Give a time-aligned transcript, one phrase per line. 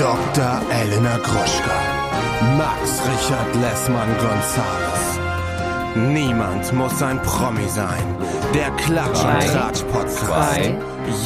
[0.00, 0.62] Dr.
[0.72, 1.78] Elena Gruschka.
[2.56, 5.18] Max Richard Lessmann Gonzales.
[5.94, 8.02] Niemand muss ein Promi sein.
[8.54, 10.70] Der Klatsch und Tratsch Podcast.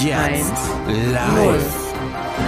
[0.03, 1.95] Jetzt live.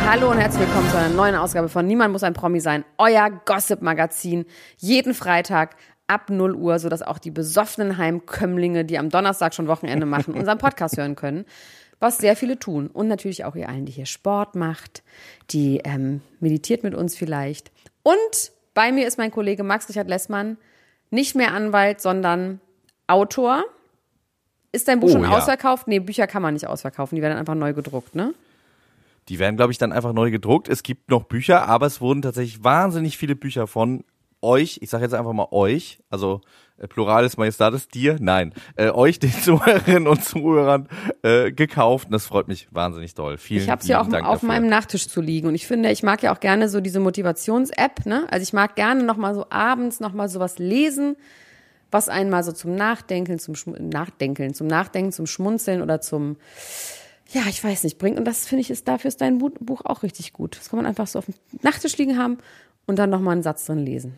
[0.04, 3.30] Hallo und herzlich willkommen zu einer neuen Ausgabe von Niemand muss ein Promi sein, euer
[3.44, 4.46] Gossip-Magazin.
[4.78, 5.76] Jeden Freitag
[6.08, 10.58] ab 0 Uhr, sodass auch die besoffenen Heimkömmlinge, die am Donnerstag schon Wochenende machen, unseren
[10.58, 11.44] Podcast hören können.
[11.98, 12.88] Was sehr viele tun.
[12.88, 15.02] Und natürlich auch ihr allen, die hier Sport macht,
[15.50, 17.70] die ähm, meditiert mit uns vielleicht.
[18.02, 20.58] Und bei mir ist mein Kollege Max Richard Lessmann,
[21.10, 22.60] nicht mehr Anwalt, sondern
[23.06, 23.64] Autor.
[24.72, 25.30] Ist dein Buch Oh, schon ja.
[25.30, 25.88] ausverkauft?
[25.88, 28.34] Nee, Bücher kann man nicht ausverkaufen, die werden einfach neu gedruckt, ne?
[29.28, 30.68] Die werden, glaube ich, dann einfach neu gedruckt.
[30.68, 34.04] Es gibt noch Bücher, aber es wurden tatsächlich wahnsinnig viele Bücher von
[34.42, 36.40] euch, ich sage jetzt einfach mal euch, also
[36.78, 40.88] äh, Pluralis Majestatis, dir, nein, äh, euch, den Zuhörerinnen und Zuhörern,
[41.22, 42.06] äh, gekauft.
[42.06, 43.38] Und das freut mich wahnsinnig doll.
[43.38, 44.48] Vielen, Ich habe es ja auch Dank auf dafür.
[44.48, 48.06] meinem Nachttisch zu liegen und ich finde, ich mag ja auch gerne so diese Motivations-App,
[48.06, 48.26] ne?
[48.30, 51.16] Also ich mag gerne noch mal so abends noch mal sowas lesen,
[51.90, 56.36] was einen mal so zum Nachdenken, zum Schm Nachdenken, zum Nachdenken, zum Schmunzeln oder zum
[57.30, 59.82] ja, ich weiß nicht, bringt und das finde ich ist dafür ist dein Bu- Buch
[59.84, 60.56] auch richtig gut.
[60.58, 62.38] Das kann man einfach so auf dem Nachttisch liegen haben
[62.86, 64.14] und dann noch mal einen Satz drin lesen.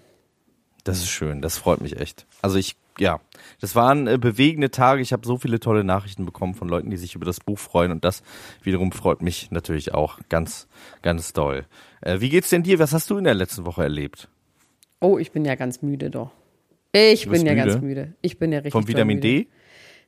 [0.89, 2.27] Das ist schön, das freut mich echt.
[2.41, 3.21] Also ich, ja,
[3.61, 5.03] das waren äh, bewegende Tage.
[5.03, 7.93] Ich habe so viele tolle Nachrichten bekommen von Leuten, die sich über das Buch freuen
[7.93, 8.23] und das
[8.63, 10.67] wiederum freut mich natürlich auch ganz,
[11.03, 11.67] ganz doll.
[12.01, 12.79] Äh, wie geht's denn dir?
[12.79, 14.29] Was hast du in der letzten Woche erlebt?
[15.01, 16.31] Oh, ich bin ja ganz müde doch.
[16.93, 17.67] Ich bin ja müde?
[17.67, 18.15] ganz müde.
[18.23, 19.29] Ich bin ja richtig Vom doll Vitamin müde.
[19.29, 19.49] D?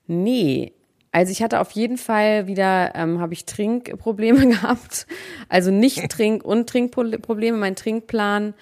[0.06, 0.72] Nee.
[1.12, 5.06] Also ich hatte auf jeden Fall wieder, ähm, habe ich Trinkprobleme gehabt.
[5.50, 8.54] Also nicht Trink- und Trinkprobleme, mein Trinkplan.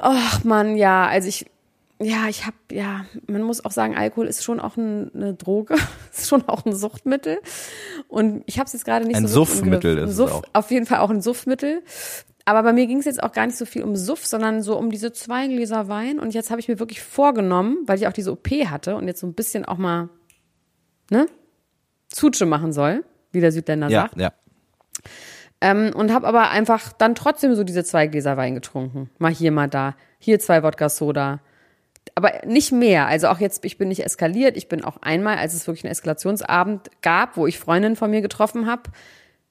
[0.00, 1.46] Ach man, ja, also ich,
[2.00, 5.74] ja, ich habe, ja, man muss auch sagen, Alkohol ist schon auch ein, eine Droge,
[6.12, 7.38] ist schon auch ein Suchtmittel.
[8.08, 10.42] Und ich habe es jetzt gerade nicht Ein so Suffmittel ist Ein es Suff, auch.
[10.52, 11.82] Auf jeden Fall auch ein Suffmittel.
[12.44, 14.78] Aber bei mir ging es jetzt auch gar nicht so viel um Suff, sondern so
[14.78, 16.18] um diese zwei Gläser Wein.
[16.18, 19.20] Und jetzt habe ich mir wirklich vorgenommen, weil ich auch diese OP hatte und jetzt
[19.20, 20.08] so ein bisschen auch mal,
[21.10, 21.26] ne,
[22.08, 24.18] Zutsche machen soll, wie der Südländer Ja, sagt.
[24.18, 24.32] ja.
[25.60, 29.10] Ähm, und habe aber einfach dann trotzdem so diese zwei Gläser Wein getrunken.
[29.18, 29.96] Mal hier, mal da.
[30.18, 31.40] Hier zwei Wodka Soda.
[32.14, 33.06] Aber nicht mehr.
[33.06, 34.56] Also auch jetzt, ich bin nicht eskaliert.
[34.56, 38.20] Ich bin auch einmal, als es wirklich einen Eskalationsabend gab, wo ich Freundinnen von mir
[38.20, 38.84] getroffen habe,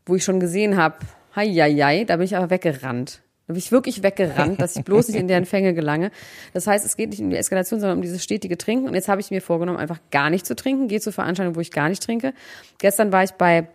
[0.06, 0.97] wo ich schon gesehen habe,
[1.35, 3.22] hei, hei, hei, da bin ich aber weggerannt.
[3.47, 6.12] Da bin ich wirklich weggerannt, dass ich bloß nicht in deren Fänge gelange.
[6.53, 8.88] Das heißt, es geht nicht um die Eskalation, sondern um dieses stetige Trinken.
[8.88, 10.88] Und jetzt habe ich mir vorgenommen, einfach gar nicht zu trinken.
[10.88, 12.34] Gehe zu Veranstaltungen, wo ich gar nicht trinke.
[12.78, 13.68] Gestern war ich bei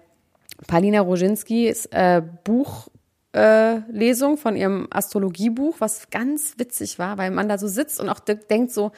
[0.66, 2.92] Palina Roginskis äh, Buchlesung
[3.34, 8.08] äh, Lesung von ihrem Astrologiebuch, was ganz witzig war, weil man da so sitzt und
[8.10, 8.92] auch de- denkt so,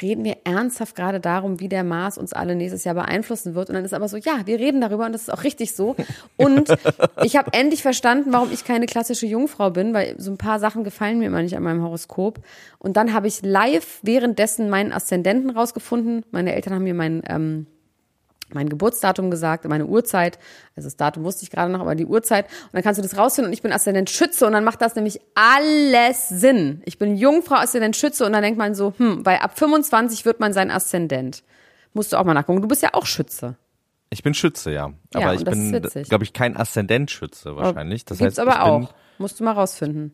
[0.00, 3.68] reden wir ernsthaft gerade darum, wie der Mars uns alle nächstes Jahr beeinflussen wird.
[3.68, 5.96] Und dann ist aber so, ja, wir reden darüber und das ist auch richtig so.
[6.36, 6.68] Und
[7.22, 10.82] ich habe endlich verstanden, warum ich keine klassische Jungfrau bin, weil so ein paar Sachen
[10.84, 12.40] gefallen mir immer nicht an meinem Horoskop.
[12.78, 16.24] Und dann habe ich live währenddessen meinen Aszendenten rausgefunden.
[16.30, 17.66] Meine Eltern haben mir meinen ähm,
[18.54, 20.38] mein Geburtsdatum gesagt, meine Uhrzeit.
[20.76, 22.46] Also das Datum wusste ich gerade noch, aber die Uhrzeit.
[22.46, 24.94] Und dann kannst du das rausfinden und ich bin Aszendent Schütze und dann macht das
[24.94, 26.82] nämlich alles Sinn.
[26.84, 30.40] Ich bin Jungfrau Aszendent Schütze und dann denkt man so, hm, weil ab 25 wird
[30.40, 31.42] man sein Aszendent.
[31.94, 32.62] Musst du auch mal nachgucken.
[32.62, 33.56] Du bist ja auch Schütze.
[34.10, 34.92] Ich bin Schütze, ja.
[35.14, 38.04] Ja, Aber und ich bin, glaube ich, kein Aszendentschütze wahrscheinlich.
[38.04, 38.94] Das Gibt's heißt, aber auch.
[39.18, 40.12] Musst du mal rausfinden.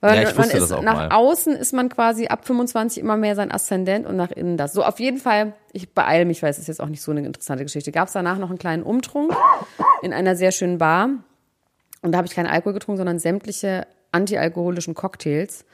[0.00, 1.08] Weil Ja, man, ich man das ist nach mal.
[1.10, 4.72] außen ist man quasi ab 25 immer mehr sein Aszendent und nach innen das.
[4.72, 7.24] So, auf jeden Fall, ich beeile mich, weil es ist jetzt auch nicht so eine
[7.24, 7.92] interessante Geschichte.
[7.92, 9.34] Gab es danach noch einen kleinen Umtrunk
[10.02, 11.08] in einer sehr schönen Bar.
[12.02, 15.64] Und da habe ich keinen Alkohol getrunken, sondern sämtliche antialkoholischen Cocktails.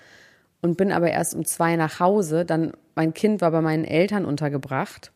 [0.60, 2.44] Und bin aber erst um zwei nach Hause.
[2.44, 5.10] Dann, mein Kind war bei meinen Eltern untergebracht.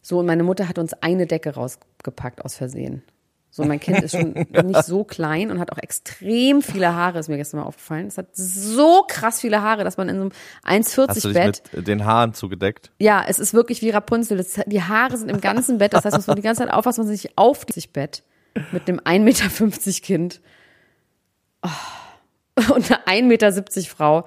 [0.00, 3.02] So, und meine Mutter hat uns eine Decke rausgepackt aus Versehen.
[3.54, 4.32] So, mein Kind ist schon
[4.64, 8.06] nicht so klein und hat auch extrem viele Haare, ist mir gestern mal aufgefallen.
[8.06, 10.32] Es hat so krass viele Haare, dass man in so einem
[10.64, 12.90] hast du 1,40 dich Bett, mit den Haaren zugedeckt?
[12.98, 14.38] ja, es ist wirklich wie Rapunzel.
[14.38, 15.92] Das, die Haare sind im ganzen Bett.
[15.92, 18.22] Das heißt, man muss die ganze Zeit aufpassen, dass man sich auf dieses Bett
[18.72, 20.40] mit einem 1,50 Meter Kind
[21.60, 21.68] oh,
[22.72, 23.52] und einer 1,70 Meter
[23.94, 24.24] Frau.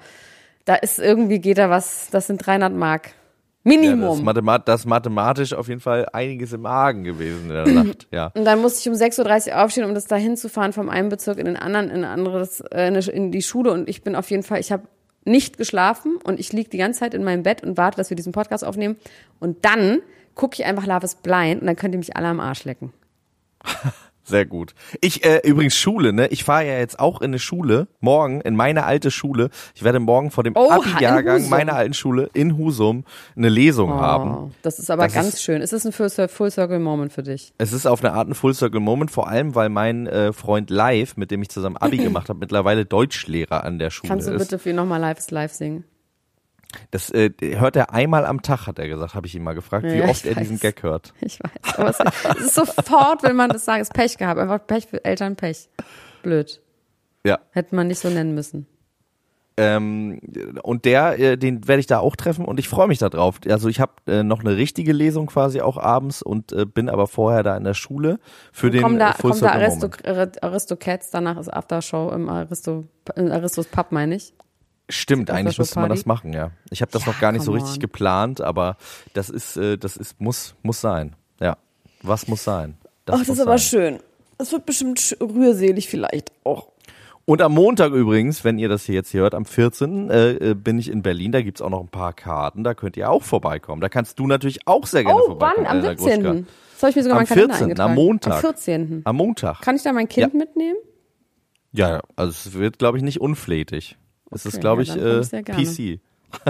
[0.66, 3.10] Da ist irgendwie, geht da was, das sind 300 Mark.
[3.66, 4.24] Ja, das, Minimum.
[4.24, 8.30] Mathemat das mathematisch auf jeden Fall einiges im Argen gewesen in der Nacht, ja.
[8.34, 11.38] Und dann musste ich um 6.30 Uhr aufstehen, um das da hinzufahren vom einen Bezirk
[11.38, 13.72] in den anderen, in anderes, äh, in die Schule.
[13.72, 14.84] Und ich bin auf jeden Fall, ich habe
[15.24, 18.16] nicht geschlafen und ich lieg die ganze Zeit in meinem Bett und warte, dass wir
[18.16, 18.96] diesen Podcast aufnehmen.
[19.40, 20.00] Und dann
[20.34, 22.92] gucke ich einfach Love is Blind und dann könnt ihr mich alle am Arsch lecken.
[24.28, 24.74] Sehr gut.
[25.00, 26.26] Ich äh, übrigens Schule, ne?
[26.28, 29.50] Ich fahre ja jetzt auch in eine Schule morgen in meine alte Schule.
[29.76, 33.04] Ich werde morgen vor dem in Abi-Jahrgang meiner alten Schule in Husum
[33.36, 34.54] eine Lesung Oh, haben.
[34.62, 35.62] das ist aber Das ganz ist- schön.
[35.62, 36.10] Ist es ein Full,
[36.50, 37.52] Circle Moment für dich?
[37.58, 40.70] Es ist auf eine Art ein Full Circle Moment, vor allem weil mein äh, Freund
[40.70, 44.32] Live, mit dem ich zusammen Abi gemacht habe, mittlerweile Deutschlehrer an der Schule Kannst du
[44.32, 44.42] ist.
[44.42, 45.84] bitte für ihn nochmal Live is Live singen?
[46.90, 49.86] Das äh, hört er einmal am Tag, hat er gesagt, habe ich ihn mal gefragt,
[49.86, 50.60] wie Ja, oft er diesen weiß.
[50.60, 51.12] Gag hört.
[51.20, 51.76] Ich weiß.
[51.76, 51.98] Aber es,
[52.38, 54.38] es ist sofort, wenn man das sagt, ist Pech gehabt.
[54.38, 55.68] Einfach Pech für Eltern, Pech.
[56.22, 56.60] Blöd.
[57.24, 57.38] Ja.
[57.50, 58.66] Hätte man nicht so nennen müssen.
[59.58, 60.20] Ähm,
[60.62, 63.40] und der, äh, den werde ich da auch treffen und ich freue mich da drauf.
[63.48, 67.06] Also ich habe äh, noch eine richtige Lesung quasi auch abends und äh, bin aber
[67.06, 68.18] vorher da in der Schule
[68.52, 69.88] für den Kommen da, Full kommen da Aristo,
[70.42, 72.84] Aristocats, danach ist Aftershow im Aristo,
[73.14, 74.34] in Aristos Pub, meine ich.
[74.88, 76.52] Stimmt, eigentlich müsste man das machen, ja.
[76.70, 77.80] Ich habe das Ja, noch gar nicht so richtig on.
[77.80, 78.76] geplant, aber
[79.14, 81.16] das ist, äh, das ist, muss, muss sein.
[81.40, 81.56] Ja,
[82.02, 82.76] was muss sein?
[83.06, 83.68] Ach, das ist aber sein.
[83.68, 83.98] schön.
[84.38, 86.68] Das wird bestimmt rührselig vielleicht auch.
[87.24, 90.10] Und am Montag übrigens, wenn ihr das hier jetzt hier hört, am 14.
[90.10, 92.96] Äh, äh, bin ich in Berlin, da gibt's auch noch ein paar Karten, da könnt
[92.96, 93.80] ihr auch vorbeikommen.
[93.80, 95.66] Da kannst du natürlich auch sehr gerne Oh, vorbeikommen.
[95.66, 95.78] wann?
[95.78, 96.22] Am Elena 17.
[96.22, 96.46] Gruschka.
[96.74, 97.94] Das habe ich mir sogar Am in meinen Kalender 14., am.
[97.96, 98.32] Montag.
[98.34, 99.00] Am 14.
[99.04, 99.60] Am Montag.
[99.62, 100.38] Kann ich da mein Kind Ja.
[100.38, 100.76] mitnehmen?
[101.72, 103.96] Ja, also es wird, glaube ich, nicht unflätig.
[104.30, 105.64] Es Okay, ist, glaube ja, ich, äh, ich sehr gerne.
[105.64, 106.00] PC.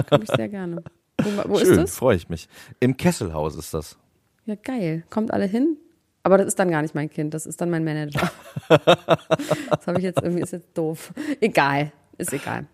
[0.09, 0.83] Komme ich sehr gerne.
[1.21, 1.95] Wo, wo ist Schön, das?
[1.95, 2.47] freue ich mich.
[2.79, 3.97] Im Kesselhaus ist das.
[4.45, 5.03] Ja, geil.
[5.09, 5.77] Kommt alle hin?
[6.23, 8.29] Aber das ist dann gar nicht mein Kind, das ist dann mein Manager.
[8.67, 11.13] das habe ich jetzt irgendwie, ist jetzt doof.
[11.39, 12.65] Egal, ist egal.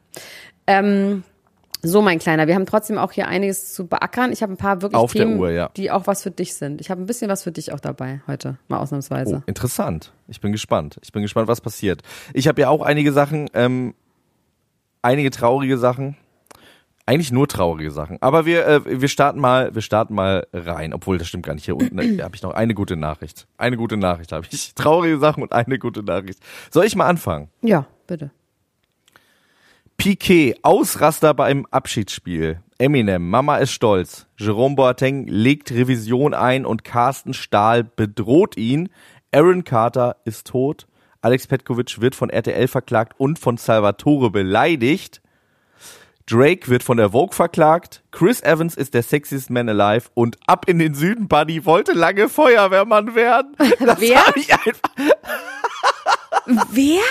[0.66, 1.24] Ähm,
[1.84, 4.32] so, mein Kleiner, wir haben trotzdem auch hier einiges zu beackern.
[4.32, 5.70] Ich habe ein paar wirklich Auf Themen, Uhr, ja.
[5.76, 6.82] die auch was für dich sind.
[6.82, 9.42] Ich habe ein bisschen was für dich auch dabei heute, mal ausnahmsweise.
[9.42, 10.14] Oh, interessant.
[10.28, 10.98] Ich bin gespannt.
[11.04, 12.02] Ich bin gespannt, was passiert.
[12.34, 13.94] Ich habe ja auch einige Sachen, ähm,
[15.04, 16.18] einige traurige Sachen.
[17.06, 18.18] Eigentlich nur traurige Sachen.
[18.22, 20.94] Aber wir, äh, wir starten mal, wir starten mal rein.
[20.94, 21.66] Obwohl, das stimmt gar nicht.
[21.66, 23.46] Hier unten äh, habe ich noch eine gute Nachricht.
[23.58, 24.74] Eine gute Nachricht habe ich.
[24.76, 26.40] Traurige Sachen und eine gute Nachricht.
[26.72, 27.50] Soll ich mal anfangen?
[27.62, 28.32] Ja, bitte.
[29.98, 32.62] Piquet, Ausraster beim Abschiedsspiel.
[32.78, 34.28] Eminem, Mama ist stolz.
[34.38, 38.90] Jerome Boateng legt Revision ein und Carsten Stahl bedroht ihn.
[39.34, 40.88] Aaron Carter ist tot.
[41.24, 45.22] Alex Petkovic wird von RTL verklagt und von Salvatore beleidigt.
[46.26, 48.04] Drake wird von der Vogue verklagt.
[48.12, 52.28] Chris Evans ist der sexiest man alive und ab in den Süden, Buddy wollte lange
[52.28, 53.56] Feuerwehrmann werden.
[53.80, 54.28] Das Wer?
[54.28, 54.90] hab ich einfach.
[56.72, 57.02] Wer?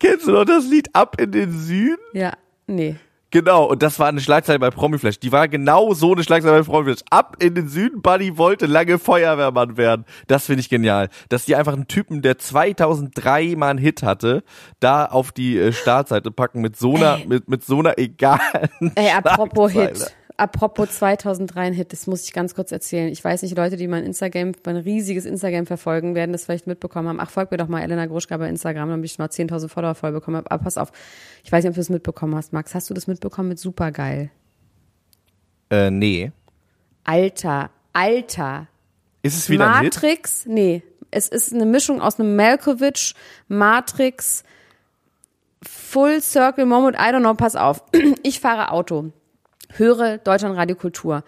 [0.00, 2.02] Kennst du noch das Lied Ab in den Süden?
[2.12, 2.32] Ja,
[2.66, 2.96] nee.
[3.32, 5.18] Genau, und das war eine Schlagzeile bei Promiflash.
[5.18, 7.00] Die war genau so eine Schlagzeile bei Promiflash.
[7.08, 10.04] Ab in den Süden, Buddy wollte lange Feuerwehrmann werden.
[10.26, 11.08] Das finde ich genial.
[11.30, 14.44] Dass die einfach einen Typen, der 2003 mal einen Hit hatte,
[14.80, 19.10] da auf die äh, Startseite packen mit so einer, mit, mit so einer egalen Ey,
[19.12, 19.72] apropos.
[19.72, 20.14] Hit.
[20.42, 23.12] Apropos 2003 ein Hit, das muss ich ganz kurz erzählen.
[23.12, 27.06] Ich weiß nicht, Leute, die mein Instagram, mein riesiges Instagram verfolgen, werden das vielleicht mitbekommen
[27.06, 27.20] haben.
[27.20, 30.10] Ach, folgt mir doch mal Elena Gruschka bei Instagram, damit ich mal 10.000 Follower voll
[30.10, 30.50] bekommen habe.
[30.50, 30.90] Aber pass auf,
[31.44, 32.74] ich weiß nicht, ob du das mitbekommen hast, Max.
[32.74, 34.32] Hast du das mitbekommen mit Supergeil?
[35.70, 36.32] Äh, nee.
[37.04, 38.66] Alter, Alter.
[39.22, 39.94] Ist es wieder ein Hit?
[39.94, 40.82] Matrix, nee.
[41.12, 43.14] Es ist eine Mischung aus einem Malkovich,
[43.46, 44.42] Matrix,
[45.62, 47.84] Full Circle Moment, I don't know, pass auf.
[48.24, 49.12] Ich fahre Auto,
[49.76, 51.24] höre Deutschland Radio Kultur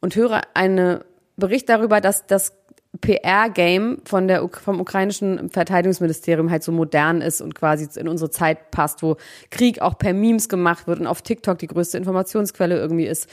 [0.00, 1.00] und höre einen
[1.36, 2.52] Bericht darüber, dass das
[3.00, 8.70] PR-Game von der, vom ukrainischen Verteidigungsministerium halt so modern ist und quasi in unsere Zeit
[8.70, 9.16] passt, wo
[9.50, 13.28] Krieg auch per Memes gemacht wird und auf TikTok die größte Informationsquelle irgendwie ist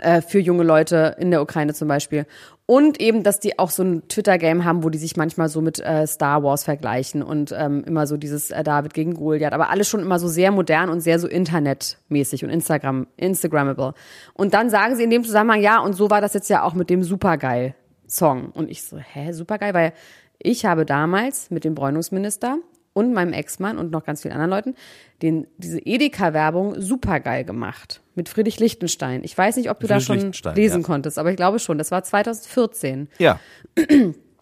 [0.00, 2.26] äh, für junge Leute in der Ukraine zum Beispiel.
[2.70, 5.78] Und eben, dass die auch so ein Twitter-Game haben, wo die sich manchmal so mit
[5.78, 9.88] äh, Star Wars vergleichen und ähm, immer so dieses äh, David gegen Goliath, aber alles
[9.88, 13.94] schon immer so sehr modern und sehr so internetmäßig und Instagram, Instagrammable.
[14.34, 16.74] Und dann sagen sie in dem Zusammenhang, ja, und so war das jetzt ja auch
[16.74, 18.50] mit dem Supergeil-Song.
[18.50, 19.72] Und ich so, hä, Supergeil?
[19.72, 19.94] Weil
[20.38, 22.58] ich habe damals mit dem Bräunungsminister
[22.92, 24.74] und meinem Ex-Mann und noch ganz vielen anderen Leuten
[25.22, 28.00] den, diese Edeka-Werbung supergeil gemacht.
[28.14, 29.22] Mit Friedrich Lichtenstein.
[29.22, 30.86] Ich weiß nicht, ob du da schon lesen ja.
[30.86, 31.78] konntest, aber ich glaube schon.
[31.78, 33.08] Das war 2014.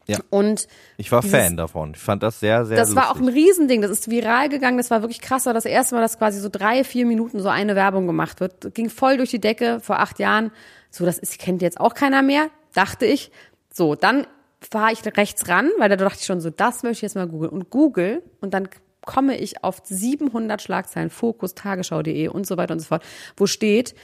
[0.08, 0.18] Ja.
[0.30, 1.92] Und Ich war Dieses- Fan davon.
[1.96, 3.34] Ich fand das sehr, sehr das war auch lustig.
[3.34, 3.82] ein Riesending.
[3.82, 4.76] Das ist viral gegangen.
[4.76, 5.42] Das war wirklich krass.
[5.42, 8.38] Das war das erste Mal, dass quasi so drei, vier Minuten so eine Werbung gemacht
[8.38, 8.64] wird.
[8.64, 10.52] Das ging voll durch die Decke vor acht Jahren.
[10.90, 13.32] So, das ist, kennt jetzt auch keiner mehr, dachte ich.
[13.72, 14.28] So, dann
[14.70, 17.28] fahre ich rechts ran, weil da dachte ich schon so, das möchte ich jetzt mal
[17.28, 17.50] googeln.
[17.50, 18.68] Und google und dann
[19.04, 23.04] komme ich auf 700 Schlagzeilen, Fokus, Tagesschau.de und so weiter und so fort,
[23.36, 23.94] wo steht,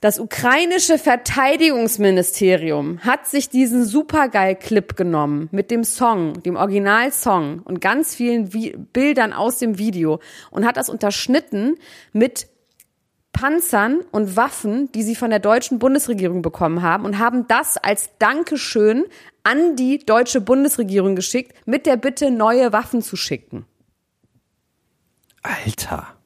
[0.00, 8.14] das ukrainische Verteidigungsministerium hat sich diesen Supergeil-Clip genommen mit dem Song, dem Originalsong und ganz
[8.14, 10.20] vielen Vi Bildern aus dem Video
[10.52, 11.74] und hat das unterschnitten
[12.12, 12.46] mit
[13.32, 18.10] Panzern und Waffen, die sie von der deutschen Bundesregierung bekommen haben und haben das als
[18.18, 19.04] Dankeschön
[19.44, 23.64] an die deutsche Bundesregierung geschickt, mit der Bitte, neue Waffen zu schicken.
[25.42, 26.17] Alter.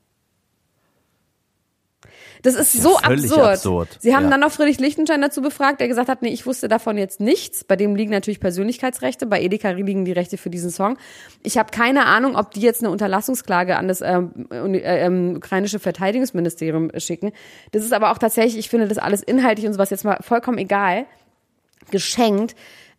[2.42, 3.46] Das ist, ja so völlig absurd.
[3.48, 3.88] absurd.
[4.00, 4.30] Sie haben Ja.
[4.30, 7.62] dann noch Friedrich Lichtenstein dazu befragt, der gesagt hat, nee, ich wusste davon jetzt nichts.
[7.62, 10.98] Bei dem liegen natürlich Persönlichkeitsrechte, bei Edeka liegen die Rechte für diesen Song.
[11.44, 15.78] Ich habe keine Ahnung, ob die jetzt eine Unterlassungsklage an das ähm, äh, ähm, ukrainische
[15.78, 17.32] Verteidigungsministerium schicken.
[17.70, 20.58] Das ist aber auch tatsächlich, ich finde das alles inhaltlich und sowas jetzt mal vollkommen
[20.58, 21.06] egal,
[21.90, 22.54] geschenkt.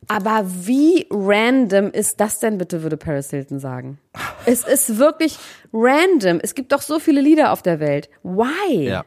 [0.07, 3.99] Aber wie random ist das denn bitte, würde Paris Hilton sagen?
[4.45, 5.37] Es ist wirklich
[5.71, 6.41] random.
[6.43, 8.09] Es gibt doch so viele Lieder auf der Welt.
[8.23, 8.87] Why?
[8.89, 9.05] Ja.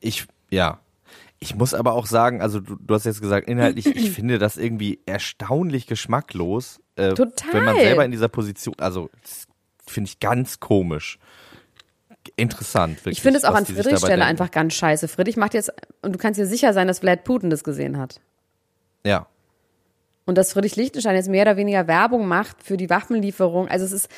[0.00, 0.80] Ich, ja.
[1.40, 4.56] Ich muss aber auch sagen, also du, du hast jetzt gesagt, inhaltlich, ich finde das
[4.56, 6.80] irgendwie erstaunlich geschmacklos.
[6.96, 7.52] Äh, Total.
[7.52, 9.10] Wenn man selber in dieser Position, also
[9.86, 11.18] finde ich ganz komisch.
[12.36, 13.18] Interessant, wirklich.
[13.18, 14.22] Ich finde es auch an Friedrichs Stelle denken.
[14.22, 15.08] einfach ganz scheiße.
[15.08, 18.20] Friedrich macht jetzt, und du kannst dir sicher sein, dass Vlad Putin das gesehen hat.
[19.04, 19.26] Ja.
[20.28, 23.66] Und dass Friedrich Lichtenstein jetzt mehr oder weniger Werbung macht für die Waffenlieferung.
[23.68, 24.08] Also es ist,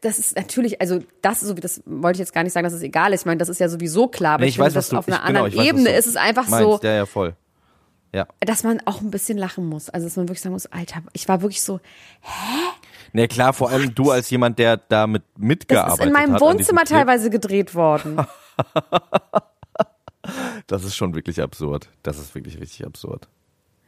[0.00, 2.72] das ist natürlich, also das ist so, das wollte ich jetzt gar nicht sagen, dass
[2.72, 3.20] es egal ist.
[3.20, 4.90] Ich meine, das ist ja sowieso klar, aber Nee, ich, ich finde, weiß, was dass
[4.90, 6.64] du, auf einer genau, anderen ich weiß, Ebene ist es einfach meinst.
[6.64, 7.36] so, Ja, ja, voll.
[8.12, 8.26] Ja.
[8.40, 9.88] dass man auch ein bisschen lachen muss.
[9.90, 11.78] Also dass man wirklich sagen muss, Alter, ich war wirklich so,
[13.12, 16.40] Nee, klar, vor allem du als jemand, der damit das mitgearbeitet ist in meinem hat.
[16.40, 18.18] Wohnzimmer teilweise gedreht worden.
[20.66, 21.88] Das ist schon wirklich absurd.
[22.02, 23.28] Das ist wirklich richtig absurd.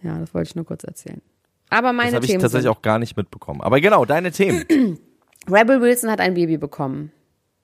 [0.03, 1.21] ja, das wollte ich nur kurz erzählen.
[1.73, 3.63] Aber Das meine habe ich Themen tatsächlich auch gar nicht mitbekommen.
[3.63, 4.65] Aber genau, deine Themen.
[5.51, 7.13] Rebel Wilson hat ein Baby bekommen.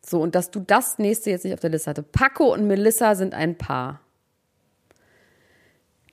[0.04, 2.02] So, und dass du das nächste jetzt nicht auf der Liste hatte.
[2.02, 4.00] Paco und Melissa sind ein Paar.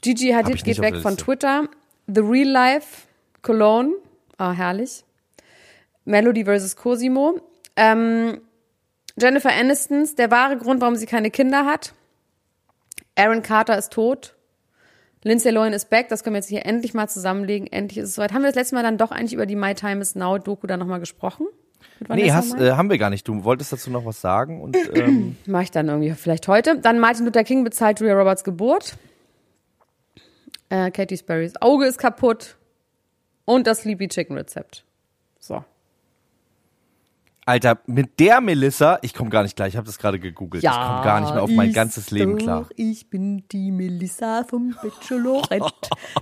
[0.01, 1.15] Gigi Hadid geht weg von.
[1.15, 1.69] Twitter.
[2.07, 3.07] The Real Life,
[3.41, 3.93] Cologne.
[4.37, 5.05] Ah, herrlich.
[6.03, 7.39] Melody versus Cosimo.
[7.77, 8.41] Ähm,
[9.17, 11.93] Jennifer Anistons, der wahre Grund, warum sie keine Kinder hat.
[13.15, 14.34] Aaron Carter ist tot.
[15.25, 16.07] Lindsay Lohan ist back.
[16.09, 17.67] Das können wir jetzt hier endlich mal zusammenlegen.
[17.67, 18.31] Endlich ist es soweit.
[18.31, 20.67] Haben wir das letzte Mal dann doch eigentlich über die My Time is Now Doku
[20.67, 21.47] dann nochmal gesprochen?
[22.09, 23.27] Nee, hast, äh, haben wir gar nicht.
[23.27, 26.77] Du wolltest dazu noch was sagen und ähm, Mach ich dann irgendwie vielleicht heute.
[26.77, 28.97] Dann Martin Luther King bezahlt Julia Roberts Geburt.
[30.69, 32.55] Äh, Katy Sperrys Auge ist kaputt.
[33.45, 34.85] Und das Sleepy Chicken Rezept.
[35.39, 35.63] So.
[37.47, 40.63] Alter, mit der Melissa, ich komme gar nicht klar, ich habe das gerade gegoogelt.
[40.63, 42.69] ich komme gar nicht mehr auf mein ganzes Leben doch, klar.
[42.75, 45.63] Ich bin die Melissa vom Bachelorette.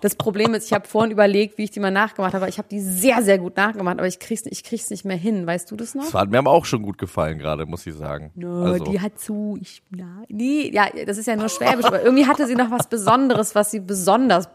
[0.02, 2.50] das Problem ist, ich habe vorhin überlegt, wie ich die mal nachgemacht habe.
[2.50, 5.48] Ich habe die sehr, sehr gut nachgemacht, aber ich krieg's, ich krieg's nicht mehr hin.
[5.48, 6.04] Weißt du das noch?
[6.04, 8.32] Das hat mir aber auch schon gut gefallen gerade, muss ich sagen.
[8.36, 12.04] No, also, die hat zu, ich, na, nee, ja, das ist ja nur Schwäbisch, aber
[12.04, 14.50] irgendwie hatte sie noch was Besonderes, was sie besonders,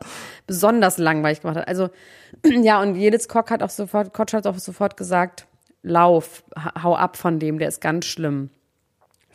[0.47, 1.67] besonders langweilig gemacht hat.
[1.69, 1.89] Also,
[2.45, 5.48] ja, und Jeditz Koch hat auch sofort, Kotsch hat auch sofort gesagt,
[5.83, 8.51] lauf, ha- hau ab von dem, der ist ganz schlimm.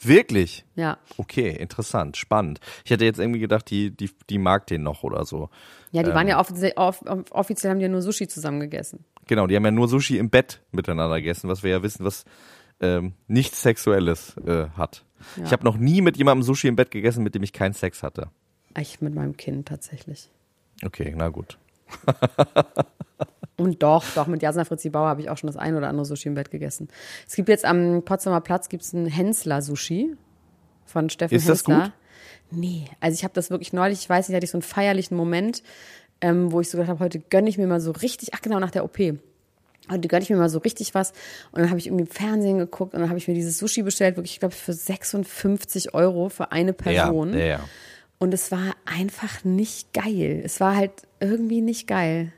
[0.02, 0.66] wirklich?
[0.76, 0.98] Ja.
[1.18, 2.60] Okay, interessant, spannend.
[2.84, 5.50] Ich hätte jetzt irgendwie gedacht, die, die, die mag den noch oder so.
[5.92, 9.06] Ja, die waren ja offiziell, off, offiziell haben die ja nur Sushi zusammen gegessen.
[9.28, 12.26] Genau, die haben ja nur Sushi im Bett miteinander gegessen, was wir ja wissen, was
[12.82, 15.06] ähm, nichts Sexuelles äh, hat.
[15.38, 15.46] Ja.
[15.46, 18.04] Ich habe noch nie mit jemandem Sushi im Bett gegessen, mit dem ich keinen Sex
[18.04, 18.30] hatte.
[18.78, 20.30] Ich mit meinem Kind tatsächlich.
[20.84, 21.58] Okay, na gut.
[23.58, 26.06] Und doch, doch, mit Jasna Fritzi Bauer habe ich auch schon das ein oder andere
[26.06, 26.88] Sushi im Bett gegessen.
[27.28, 30.16] Es gibt jetzt am Potsdamer Platz gibt's ein Hensler-Sushi
[30.86, 31.84] von Steffen Ist das Hensler.
[31.86, 31.92] gut?
[32.52, 35.16] Nee, also ich habe das wirklich neulich, ich weiß nicht, hatte ich so einen feierlichen
[35.16, 35.64] Moment,
[36.22, 38.60] ähm, wo ich so gedacht habe, heute gönne ich mir mal so richtig, ach genau,
[38.60, 38.98] nach der OP.
[39.90, 41.12] Heute gönne ich mir mal so richtig was.
[41.52, 43.84] Und dann habe ich irgendwie im Fernsehen geguckt und dann habe ich mir dieses Sushi
[43.84, 47.34] bestellt, wirklich, ich glaube, für 56 Euro für eine Person.
[47.34, 47.60] Ja, ja.
[48.18, 50.42] Und es war einfach nicht geil.
[50.46, 52.32] Es war halt irgendwie nicht geil.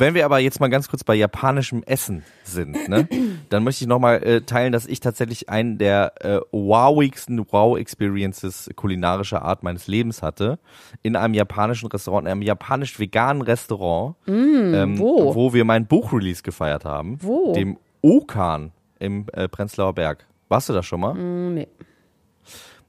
[0.00, 3.08] Wenn wir aber jetzt mal ganz kurz bei japanischem Essen sind, ne,
[3.48, 9.42] dann möchte ich nochmal äh, teilen, dass ich tatsächlich einen der äh, wowigsten Wow-Experiences kulinarischer
[9.42, 10.58] Art meines Lebens hatte.
[11.02, 15.34] In einem japanischen Restaurant, in einem japanisch-veganen Restaurant, ähm, wo?
[15.34, 17.18] wo wir mein Buchrelease gefeiert haben.
[17.20, 17.52] Wo?
[17.54, 20.26] Dem Okan im äh, Prenzlauer Berg.
[20.48, 21.14] Warst du da schon mal?
[21.14, 21.66] Hm, Nee.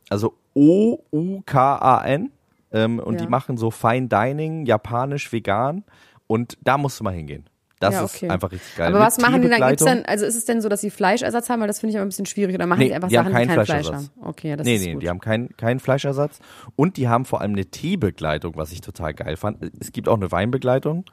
[0.10, 2.32] also O-U-K-A-N.
[2.72, 3.26] Ähm, und Ja.
[3.26, 5.84] die machen so Fine Dining, japanisch, vegan.
[6.30, 7.50] Und da musst du mal hingehen.
[7.80, 8.30] Das Ja, ist okay.
[8.30, 8.88] einfach richtig geil.
[8.90, 9.68] Aber Mit was machen die dann?
[9.68, 10.04] Gibt's dann?
[10.06, 11.62] Also ist es denn so, dass sie Fleischersatz haben?
[11.62, 12.54] Weil das finde ich aber ein bisschen schwierig.
[12.54, 14.10] Oder machen Nee, die einfach die Sachen, keinen die kein Fleisch haben?
[14.22, 15.02] Okay, das nee, ist nee, gut.
[15.02, 16.40] die haben keinen keinen Fleischersatz.
[16.76, 19.72] Und die haben vor allem eine Teebegleitung, was ich total geil fand.
[19.80, 21.06] Es gibt auch eine Weinbegleitung.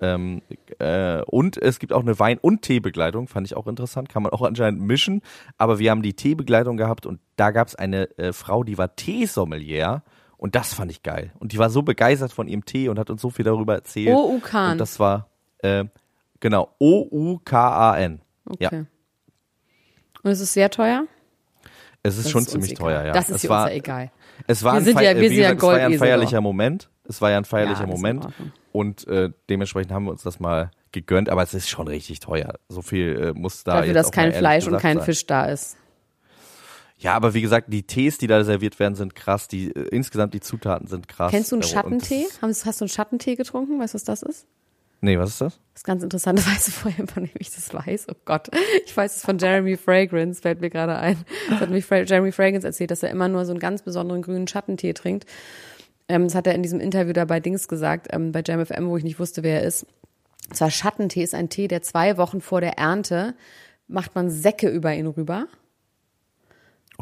[0.00, 0.42] Ähm,
[0.78, 4.32] äh, und es gibt auch eine Wein- und Teebegleitung, fand ich auch interessant, kann man
[4.32, 5.22] auch anscheinend mischen.
[5.56, 8.94] Aber wir haben die Teebegleitung gehabt und da gab es eine äh, Frau, die war
[8.96, 10.02] Teesommelier
[10.38, 11.32] und das fand ich geil.
[11.38, 14.16] Und die war so begeistert von ihrem Tee und hat uns so viel darüber erzählt.
[14.16, 14.72] O-U-Kan.
[14.72, 15.28] Und das war,
[15.58, 15.84] äh,
[16.40, 18.20] genau, O-U-K-A-N.
[18.46, 18.64] Okay.
[18.64, 18.70] Ja.
[20.22, 21.04] Und es ist sehr teuer?
[22.02, 23.12] Es ist Das schon ist ziemlich teuer, ja.
[23.12, 24.10] Das ist es war, uns ja egal.
[24.46, 26.38] Es war, Wir ein, sind ja- wir sind ja gesagt, es war ja ein feierlicher
[26.38, 26.42] auch.
[26.42, 26.90] Moment.
[27.04, 28.26] Es war ja ein feierlicher Ja, Moment.
[28.72, 32.54] Und äh, dementsprechend haben wir uns das mal gegönnt, aber es ist schon richtig teuer.
[32.68, 35.04] So viel äh, muss da Dafür, jetzt dass kein Fleisch und kein sein.
[35.06, 35.76] Fisch da ist.
[36.98, 39.48] Ja, aber wie gesagt, die Tees, die da serviert werden, sind krass.
[39.48, 41.30] Die äh, insgesamt die Zutaten sind krass.
[41.30, 42.26] Kennst du einen und Schattentee?
[42.42, 43.78] Hast, hast du einen Schattentee getrunken?
[43.78, 44.46] Weißt du, was das ist?
[45.00, 45.60] Nee, was ist das?
[45.74, 48.06] Das ist ganz interessant, weißt du vorher, von dem ich das weiß.
[48.10, 48.48] Oh Gott.
[48.84, 51.24] Ich weiß es von Jeremy Fragrance, fällt mir gerade ein.
[51.48, 54.22] Das hat mich Fra Jeremy Fragrance erzählt, dass er immer nur so einen ganz besonderen
[54.22, 55.26] grünen Schattentee trinkt.
[56.08, 58.96] Ähm, das hat er in diesem Interview da bei Dings gesagt, ähm, bei JamFM, wo
[58.96, 59.86] ich nicht wusste, wer er ist.
[60.48, 63.34] Und zwar Schattentee ist ein Tee, der zwei Wochen vor der Ernte
[63.86, 65.46] macht man Säcke über ihn rüber.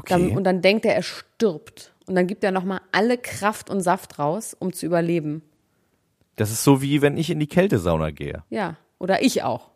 [0.04, 1.94] Dann, und dann denkt er, er stirbt.
[2.06, 5.42] Und dann gibt er nochmal alle Kraft und Saft raus, um zu überleben.
[6.36, 8.44] Das ist so wie wenn ich in die Kältesauna gehe.
[8.50, 8.76] Ja.
[8.98, 9.70] Oder ich auch.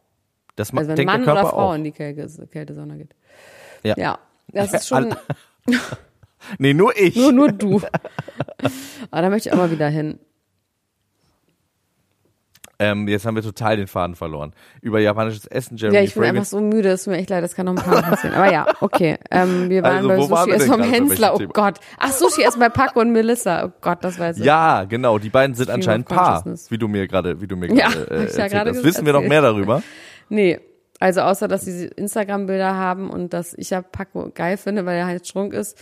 [0.56, 1.74] Das macht Also wenn Mann oder Frau auch.
[1.74, 3.14] in die Kälte, Kältesauna geht.
[3.82, 3.94] Ja.
[3.96, 5.14] Ja, das ist schon
[6.58, 7.16] Nee, nur ich.
[7.16, 7.80] nur, nur du.
[9.10, 10.18] Aber da möchte ich auch mal wieder hin.
[12.80, 14.54] Ähm, jetzt haben wir total den Faden verloren.
[14.80, 17.44] Über japanisches Essen, Jeremy Ja, ich bin einfach so müde, es tut mir echt leid,
[17.44, 18.34] das kann noch ein paar Mal passieren.
[18.34, 19.18] Aber ja, okay.
[19.30, 21.34] Ähm, wir waren Also, bei Sushi denn vom Hensler.
[21.34, 21.46] Oh?
[21.52, 21.78] Gott.
[21.98, 23.66] Ach, Sushi essen bei Paco und Melissa.
[23.66, 24.40] Oh Gott, das war jetzt.
[24.40, 25.18] Ja, genau.
[25.18, 28.00] Die beiden sind Stream anscheinend Paar, wie du mir gerade, wie du mir Ja, gerade
[28.00, 28.82] äh, ich ja erzählt gerade hast.
[28.82, 29.82] Wissen wir noch mehr darüber?
[30.32, 30.60] Nee.
[31.00, 35.06] Also außer, dass sie Instagram-Bilder haben und dass ich ja Paco geil finde, weil er
[35.06, 35.76] halt Strunk ist.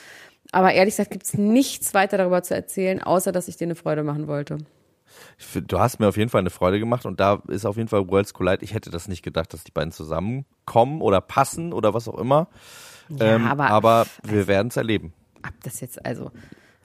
[0.52, 4.02] Aber ehrlich gesagt gibt's nichts weiter darüber zu erzählen, außer dass ich dir eine Freude
[4.04, 4.58] machen wollte.
[5.66, 8.08] Du hast mir auf jeden Fall eine Freude gemacht und da ist auf jeden Fall
[8.08, 8.64] Worlds Collide.
[8.64, 12.48] Ich hätte das nicht gedacht, dass die beiden zusammenkommen oder passen oder was auch immer.
[13.08, 15.12] Ja, ähm, aber- aber wir werden es erleben.
[15.46, 16.32] Ob das jetzt, also,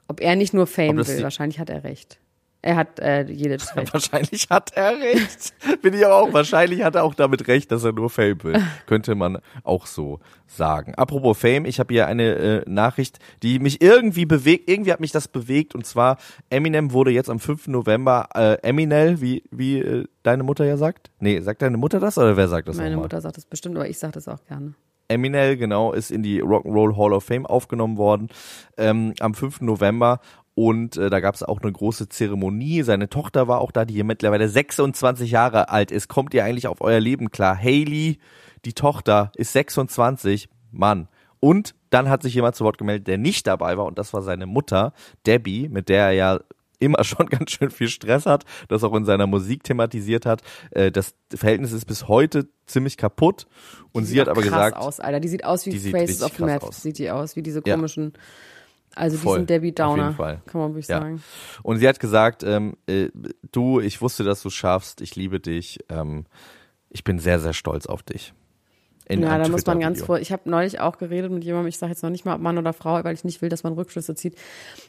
[0.06, 2.20] ob er nicht nur Fame will, wahrscheinlich hat er recht.
[2.64, 3.92] Er hat äh, jedes Recht.
[3.92, 5.52] Wahrscheinlich hat er recht.
[5.82, 6.32] Bin ich aber auch.
[6.32, 8.54] Wahrscheinlich hat er auch damit recht, dass er nur Fame will.
[8.86, 10.94] Könnte man auch so sagen.
[10.94, 14.70] Apropos Fame, ich habe hier eine äh, Nachricht, die mich irgendwie bewegt.
[14.70, 15.74] Irgendwie hat mich das bewegt.
[15.74, 16.16] Und zwar,
[16.48, 17.66] Eminem wurde jetzt am 5.
[17.66, 21.10] November äh, Eminel, wie, wie äh, deine Mutter ja sagt.
[21.20, 22.96] Nee, sagt deine Mutter das oder wer sagt das Meine?
[22.96, 24.72] Mutter sagt das bestimmt, aber ich sage das auch gerne.
[25.08, 28.28] Eminel, genau, ist in die Rock'n'Roll Hall of Fame aufgenommen worden
[28.78, 29.60] ähm, am 5.
[29.60, 30.20] November.
[30.54, 32.82] Und äh, da gab es auch eine große Zeremonie.
[32.82, 36.08] Seine Tochter war auch da, die hier mittlerweile 26 Jahre alt ist.
[36.08, 37.56] Kommt ihr eigentlich auf euer Leben klar?
[37.58, 38.18] Haley,
[38.64, 40.48] die Tochter, ist 26.
[40.70, 41.08] Mann.
[41.40, 43.84] Und dann hat sich jemand zu Wort gemeldet, der nicht dabei war.
[43.86, 44.92] Und das war seine Mutter,
[45.26, 46.40] Debbie, mit der er ja
[46.78, 50.42] immer schon ganz schön viel Stress hat, das auch in seiner Musik thematisiert hat.
[50.70, 53.46] Äh, Das Verhältnis ist bis heute ziemlich kaputt.
[53.92, 55.20] Und Die sie sieht hat aber gesagt, aus, Alter.
[55.20, 56.72] Die sieht aus wie Die sieht Faces of Meth.
[56.74, 57.76] Sieht die aus, wie diese Ja.
[58.96, 60.02] Also Voll, diesen Debbie auf Downer.
[60.04, 60.42] jeden Fall.
[60.46, 61.00] Kann man wirklich Ja.
[61.00, 61.22] sagen.
[61.62, 63.08] Und sie hat gesagt, ähm, äh,
[63.52, 66.26] du, ich wusste, dass du schaffst, ich liebe dich, ähm,
[66.90, 68.32] ich bin sehr, sehr stolz auf dich.
[69.06, 70.18] In ja, da muss man ganz vor.
[70.18, 72.56] Ich habe neulich auch geredet mit jemandem, ich sage jetzt noch nicht mal ob Mann
[72.56, 74.34] oder Frau, weil ich nicht will, dass man Rückschlüsse zieht.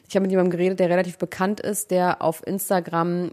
[0.08, 3.32] Ich habe mit jemandem geredet, der relativ bekannt ist, der auf Instagram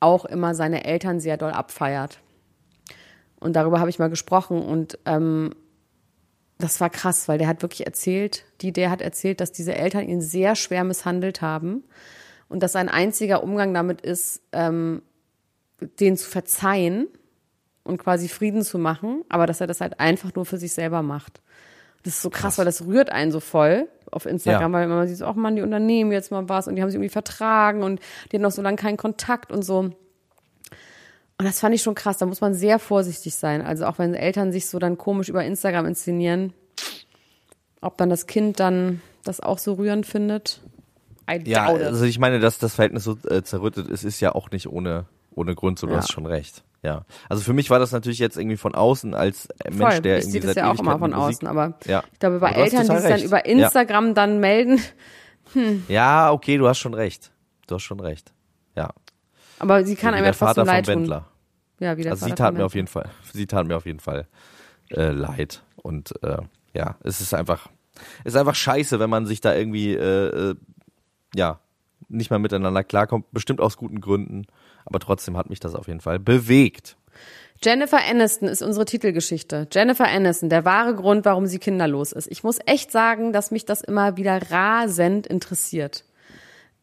[0.00, 2.20] auch immer seine Eltern sehr doll abfeiert.
[3.40, 5.50] Und darüber habe ich mal gesprochen und ähm,
[6.62, 10.08] das war krass, weil der hat wirklich erzählt, die, der hat erzählt, dass diese Eltern
[10.08, 11.84] ihn sehr schwer misshandelt haben
[12.48, 15.02] und dass sein einziger Umgang damit ist, ähm,
[16.00, 17.08] denen zu verzeihen
[17.84, 21.02] und quasi Frieden zu machen, aber dass er das halt einfach nur für sich selber
[21.02, 21.40] macht.
[22.04, 24.78] Das ist so krass, weil das rührt einen so voll auf Instagram, Ja.
[24.78, 26.96] weil man sieht so, ach man, die unternehmen jetzt mal was und die haben sich
[26.96, 29.90] irgendwie vertragen und die hatten noch so lange keinen Kontakt und so.
[31.42, 33.62] Und das fand ich schon krass, da muss man sehr vorsichtig sein.
[33.62, 36.52] Also auch wenn Eltern sich so dann komisch über Instagram inszenieren,
[37.80, 40.60] ob dann das Kind dann das auch so rührend findet.
[41.28, 44.52] I Ja, also ich meine, dass das Verhältnis so äh, zerrüttet ist, ist ja auch
[44.52, 45.98] nicht ohne, ohne Grund, so du Ja.
[45.98, 46.62] hast schon recht.
[46.84, 47.06] Ja.
[47.28, 50.00] Also für mich war das natürlich jetzt irgendwie von außen als äh, Mensch, Voll.
[50.02, 52.04] der ich irgendwie sehe das ja auch immer von außen, aber Ja.
[52.12, 53.64] ich glaube, bei Eltern, die sich dann über Ja.
[53.64, 54.80] Instagram dann melden,
[55.88, 57.32] Ja, okay, du hast schon recht.
[57.66, 58.32] Du hast schon recht.
[58.76, 58.90] Ja.
[59.58, 60.94] aber sie kann Wie einem ja trotzdem Vater leid tun.
[60.94, 61.28] Wendler.
[61.82, 63.98] Ja, wie der Also sie tat mir auf jeden Fall, sie tat mir auf jeden
[63.98, 64.28] Fall
[64.90, 65.62] äh, leid.
[65.76, 66.38] Und äh,
[66.74, 67.68] ja, es ist einfach,
[68.20, 70.54] es ist einfach scheiße, wenn man sich da irgendwie äh, äh,
[71.34, 71.58] ja
[72.08, 74.46] nicht mal miteinander klarkommt, bestimmt aus guten Gründen,
[74.84, 76.96] aber trotzdem hat mich das auf jeden Fall bewegt.
[77.64, 79.66] Jennifer Aniston ist unsere Titelgeschichte.
[79.72, 82.28] Jennifer Aniston, der wahre Grund, warum sie kinderlos ist.
[82.30, 86.04] Ich muss echt sagen, dass mich das immer wieder rasend interessiert.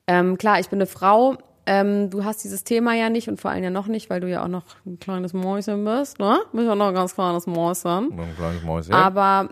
[0.07, 1.37] Ähm, klar, ich bin eine Frau.
[1.65, 4.29] Ähm, du hast dieses Thema ja nicht und vor allem ja noch nicht, weil du
[4.29, 6.39] ja auch noch ein kleines Mäuschen bist, ne?
[6.51, 8.19] Du bist ja noch ein ganz kleines Mäuschen.
[8.19, 8.93] Ein kleines Mäuschen.
[8.93, 9.49] Aber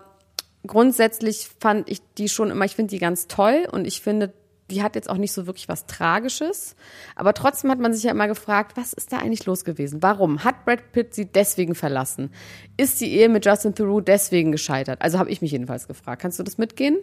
[0.65, 4.34] grundsätzlich fand ich die schon immer, ich finde die ganz toll und ich finde,
[4.70, 6.76] die hat jetzt auch nicht so wirklich was Tragisches.
[7.15, 10.04] Aber trotzdem hat man sich ja immer gefragt, was ist da eigentlich los gewesen?
[10.04, 10.43] Warum?
[10.43, 12.32] Hat Brad Pitt sie deswegen verlassen?
[12.76, 15.02] Ist die Ehe mit Justin Theroux deswegen gescheitert?
[15.02, 16.22] Also habe ich mich jedenfalls gefragt.
[16.22, 16.98] Kannst du das mitgehen?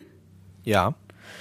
[0.62, 0.94] Ja.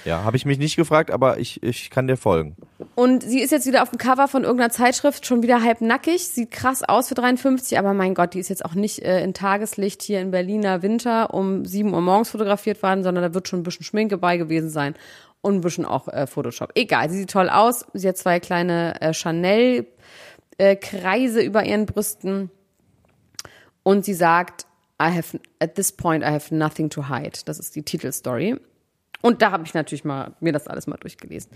[0.04, 2.56] Ja, habe ich mich nicht gefragt, aber ich, ich kann dir folgen.
[2.94, 6.28] Und sie ist jetzt wieder auf dem Cover von irgendeiner Zeitschrift, schon wieder halb nackig,
[6.28, 9.34] sieht krass aus für 53, aber mein Gott, die ist jetzt auch nicht äh, in
[9.34, 13.60] Tageslicht hier in Berliner Winter um 7 Uhr morgens fotografiert worden, sondern da wird schon
[13.60, 14.94] ein bisschen Schminke bei gewesen sein
[15.40, 16.70] und ein bisschen auch äh, Photoshop.
[16.76, 19.86] Egal, sie sieht toll aus, sie hat zwei kleine äh, Chanel
[20.58, 20.76] äh,
[21.44, 22.50] über ihren Brüsten
[23.82, 24.66] und sie sagt,
[25.02, 27.40] I have, at this point I have nothing to hide.
[27.44, 28.56] Das ist die Titelstory.
[29.20, 31.50] Und da habe ich natürlich mal mir das alles mal durchgelesen.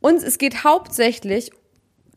[0.00, 1.50] Und es geht hauptsächlich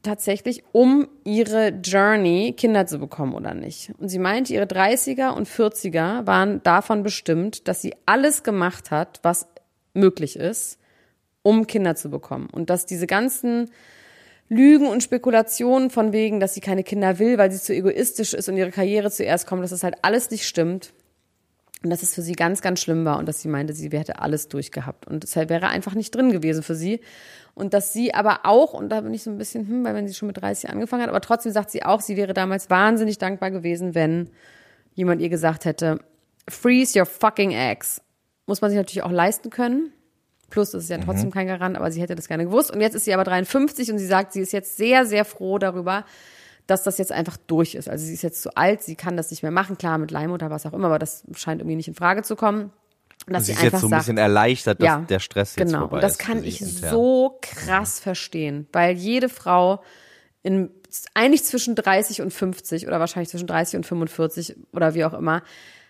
[0.03, 3.91] tatsächlich um ihre Journey, Kinder zu bekommen oder nicht.
[3.97, 9.19] Und sie meinte, ihre 30er und 40er waren davon bestimmt, dass sie alles gemacht hat,
[9.23, 9.47] was
[9.93, 10.79] möglich ist,
[11.41, 12.47] um Kinder zu bekommen.
[12.51, 13.71] Und dass diese ganzen
[14.47, 18.49] Lügen und Spekulationen von wegen, dass sie keine Kinder will, weil sie zu egoistisch ist
[18.49, 20.93] und ihre Karriere zuerst kommt, dass das halt alles nicht stimmt.
[21.83, 24.19] Und dass es für sie ganz, ganz schlimm war und dass sie meinte, sie hätte
[24.19, 25.07] alles durchgehabt.
[25.07, 26.99] Und deshalb wäre einfach nicht drin gewesen für sie.
[27.53, 30.07] Und dass sie aber auch, und da bin ich so ein bisschen, hm, weil wenn
[30.07, 33.17] sie schon mit 30 angefangen hat, aber trotzdem sagt sie auch, sie wäre damals wahnsinnig
[33.17, 34.29] dankbar gewesen, wenn
[34.93, 35.99] jemand ihr gesagt hätte,
[36.49, 38.01] freeze your fucking eggs.
[38.45, 39.93] Muss man sich natürlich auch leisten können.
[40.49, 41.33] Plus, das ist ja trotzdem mhm.
[41.33, 42.71] kein Garant, aber sie hätte das gerne gewusst.
[42.71, 45.59] Und jetzt ist sie aber 53 und sie sagt, sie ist jetzt sehr, sehr froh
[45.59, 46.05] darüber,
[46.69, 47.89] dass das jetzt einfach durch ist.
[47.89, 50.31] Also sie ist jetzt zu alt, sie kann das nicht mehr machen, klar mit Leim
[50.31, 52.71] oder was auch immer, aber das scheint irgendwie nicht in Frage zu kommen.
[53.27, 55.67] Dass sie, sie ist jetzt so ein sagt, bisschen erleichtert, dass ja, der Stress jetzt
[55.67, 55.81] genau.
[55.81, 56.01] vorbei ist.
[56.01, 56.91] Genau, das kann ich intern.
[56.91, 59.83] so krass verstehen, weil jede Frau
[60.41, 60.71] in
[61.13, 65.43] eigentlich zwischen 30 und 50 oder wahrscheinlich zwischen 30 und 45 oder wie auch immer,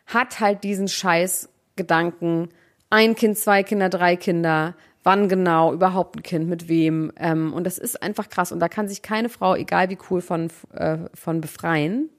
[0.08, 2.50] hat halt diesen Scheiß Gedanken,
[2.90, 4.76] ein Kind, zwei Kinder, drei Kinder,
[5.10, 7.12] wann genau, überhaupt ein Kind, mit wem.
[7.18, 8.52] Ähm, und das ist einfach krass.
[8.52, 12.10] Und da kann sich keine Frau, egal wie cool, von, äh, von befreien,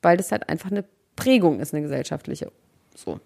[0.00, 0.84] weil das halt einfach eine
[1.14, 2.50] Prägung ist, eine gesellschaftliche.
[2.96, 3.20] So.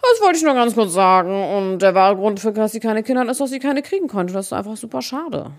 [0.00, 1.34] Das wollte ich nur ganz kurz sagen.
[1.34, 4.06] Und der wahre Grund für, dass sie keine Kinder hat, ist, dass sie keine kriegen
[4.06, 4.32] konnte.
[4.32, 5.50] Das ist einfach super schade.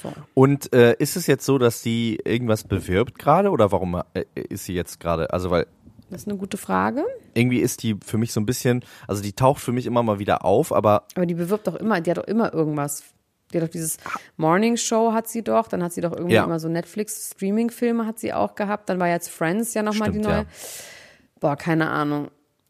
[0.00, 0.12] So.
[0.34, 4.66] Und äh, ist es jetzt so, dass sie irgendwas bewirbt gerade oder warum äh, ist
[4.66, 5.32] sie jetzt gerade?
[5.32, 5.66] Also weil
[6.10, 7.04] das ist eine gute Frage.
[7.34, 10.18] Irgendwie ist die für mich so ein bisschen, also die taucht für mich immer mal
[10.18, 11.06] wieder auf, aber.
[11.14, 13.04] Aber die bewirbt doch immer, die hat doch immer irgendwas.
[13.52, 13.98] Die hat doch dieses
[14.36, 16.44] Morning Show hat sie doch, dann hat sie doch irgendwie ja.
[16.44, 20.32] immer so Netflix-Streaming-Filme hat sie auch gehabt, dann war jetzt Friends ja nochmal die neue.
[20.32, 20.46] Ja.
[21.38, 22.28] Boah, keine Ahnung.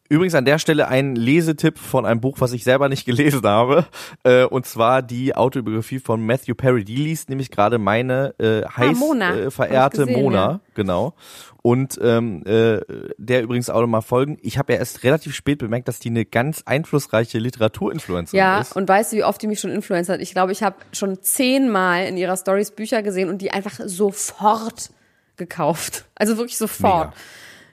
[0.09, 3.85] Übrigens an der Stelle ein Lesetipp von einem Buch, was ich selber nicht gelesen habe,
[4.23, 6.83] äh, und zwar die Autobiografie von Matthew Perry.
[6.83, 10.59] Die liest nämlich gerade meine äh, ah, heiß ah, äh, verehrte gesehen, Mona, ja.
[10.75, 11.13] genau.
[11.61, 12.79] Und ähm, äh,
[13.17, 14.37] der übrigens auch nochmal folgen.
[14.41, 18.69] Ich habe ja erst relativ spät bemerkt, dass die eine ganz einflussreiche Literaturinfluencerin ja, ist.
[18.69, 20.21] Ja, und weißt du, wie oft die mich schon influenced hat?
[20.21, 24.91] Ich glaube, ich habe schon zehnmal in ihrer Stories Bücher gesehen und die einfach sofort
[25.35, 26.05] gekauft.
[26.15, 27.09] Also wirklich sofort.
[27.09, 27.21] Mega.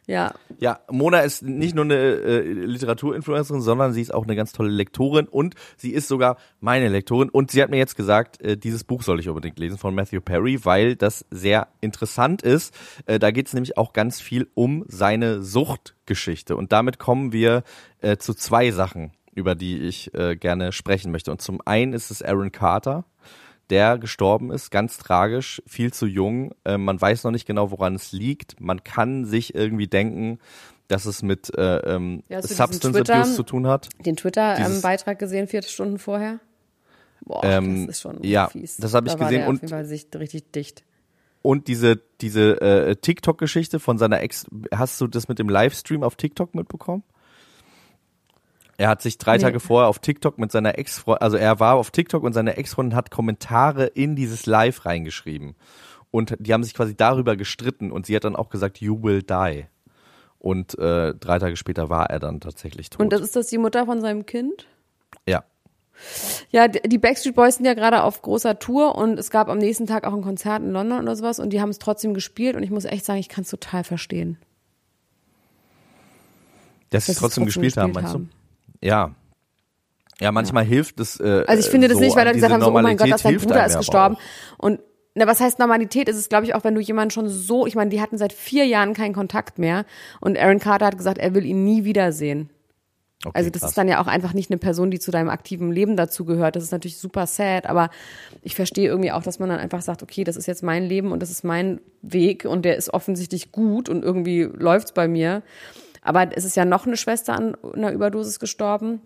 [0.07, 0.35] Ja.
[0.59, 4.71] Ja, Mona ist nicht nur eine äh, Literaturinfluencerin, sondern sie ist auch eine ganz tolle
[4.71, 8.85] Lektorin und sie ist sogar meine Lektorin und sie hat mir jetzt gesagt, äh, dieses
[8.85, 12.75] Buch soll ich unbedingt lesen von Matthew Perry, weil das sehr interessant ist.
[13.07, 17.63] Äh, da geht es nämlich auch ganz viel um seine Suchtgeschichte und damit kommen wir
[18.01, 21.31] äh, zu zwei Sachen, über die ich äh, gerne sprechen möchte.
[21.31, 23.05] Und zum einen ist es Aaron Carter
[23.71, 26.55] der gestorben ist, ganz tragisch, viel zu jung.
[26.65, 28.61] Äh, man weiß noch nicht genau, woran es liegt.
[28.61, 30.39] Man kann sich irgendwie denken,
[30.89, 33.89] dass es mit äh, ähm, ja, Substance Twitter, Abuse zu tun hat.
[34.05, 36.41] Den Twitter-Beitrag ähm, gesehen, vier Stunden vorher.
[37.25, 38.77] Boah, ähm, das ist schon ja, fies.
[38.77, 40.85] Das habe ich da gesehen war der und auf jeden Fall sich richtig dicht.
[41.41, 46.17] Und diese diese äh, TikTok-Geschichte von seiner Ex, hast du das mit dem Livestream auf
[46.17, 47.03] TikTok mitbekommen?
[48.77, 49.43] Er hat sich drei nee.
[49.43, 52.97] Tage vorher auf TikTok mit seiner Ex-Freundin, also er war auf TikTok und seine Ex-Freundin
[52.97, 55.55] hat Kommentare in dieses Live reingeschrieben.
[56.11, 59.23] Und die haben sich quasi darüber gestritten und sie hat dann auch gesagt, you will
[59.23, 59.67] die.
[60.39, 63.01] Und äh, drei Tage später war er dann tatsächlich tot.
[63.01, 64.67] Und das ist das die Mutter von seinem Kind?
[65.27, 65.45] Ja.
[66.51, 69.87] Ja, die Backstreet Boys sind ja gerade auf großer Tour und es gab am nächsten
[69.87, 72.63] Tag auch ein Konzert in London oder sowas und die haben es trotzdem gespielt und
[72.63, 74.39] ich muss echt sagen, ich kann es total verstehen.
[76.91, 78.29] Dass sie es trotzdem, trotzdem gespielt, gespielt haben, meinst du?
[78.85, 79.15] Ja.
[80.21, 80.69] Ja, manchmal ja.
[80.69, 81.19] hilft es.
[81.19, 83.11] Äh, also ich finde das so nicht, weil er gesagt haben, so, oh mein Gott,
[83.11, 84.17] dass dein Bruder ist gestorben.
[84.59, 84.81] Und
[85.15, 86.09] na, was heißt Normalität?
[86.09, 88.33] Ist es, glaube ich, auch, wenn du jemanden schon so, ich meine, die hatten seit
[88.33, 89.87] vier Jahren keinen Kontakt mehr
[90.21, 92.51] und Aaron Carter hat gesagt, er will ihn nie wiedersehen.
[93.25, 93.71] Okay, also das krass.
[93.71, 96.57] ist dann ja auch einfach nicht eine Person, die zu deinem aktiven Leben dazu gehört.
[96.57, 97.91] Das ist natürlich super sad, aber
[98.43, 101.11] ich verstehe irgendwie auch, dass man dann einfach sagt, okay, das ist jetzt mein Leben
[101.11, 105.43] und das ist mein Weg und der ist offensichtlich gut und irgendwie läuft's bei mir.
[106.05, 109.01] Aber es ist ja noch eine Schwester an einer Überdosis gestorben.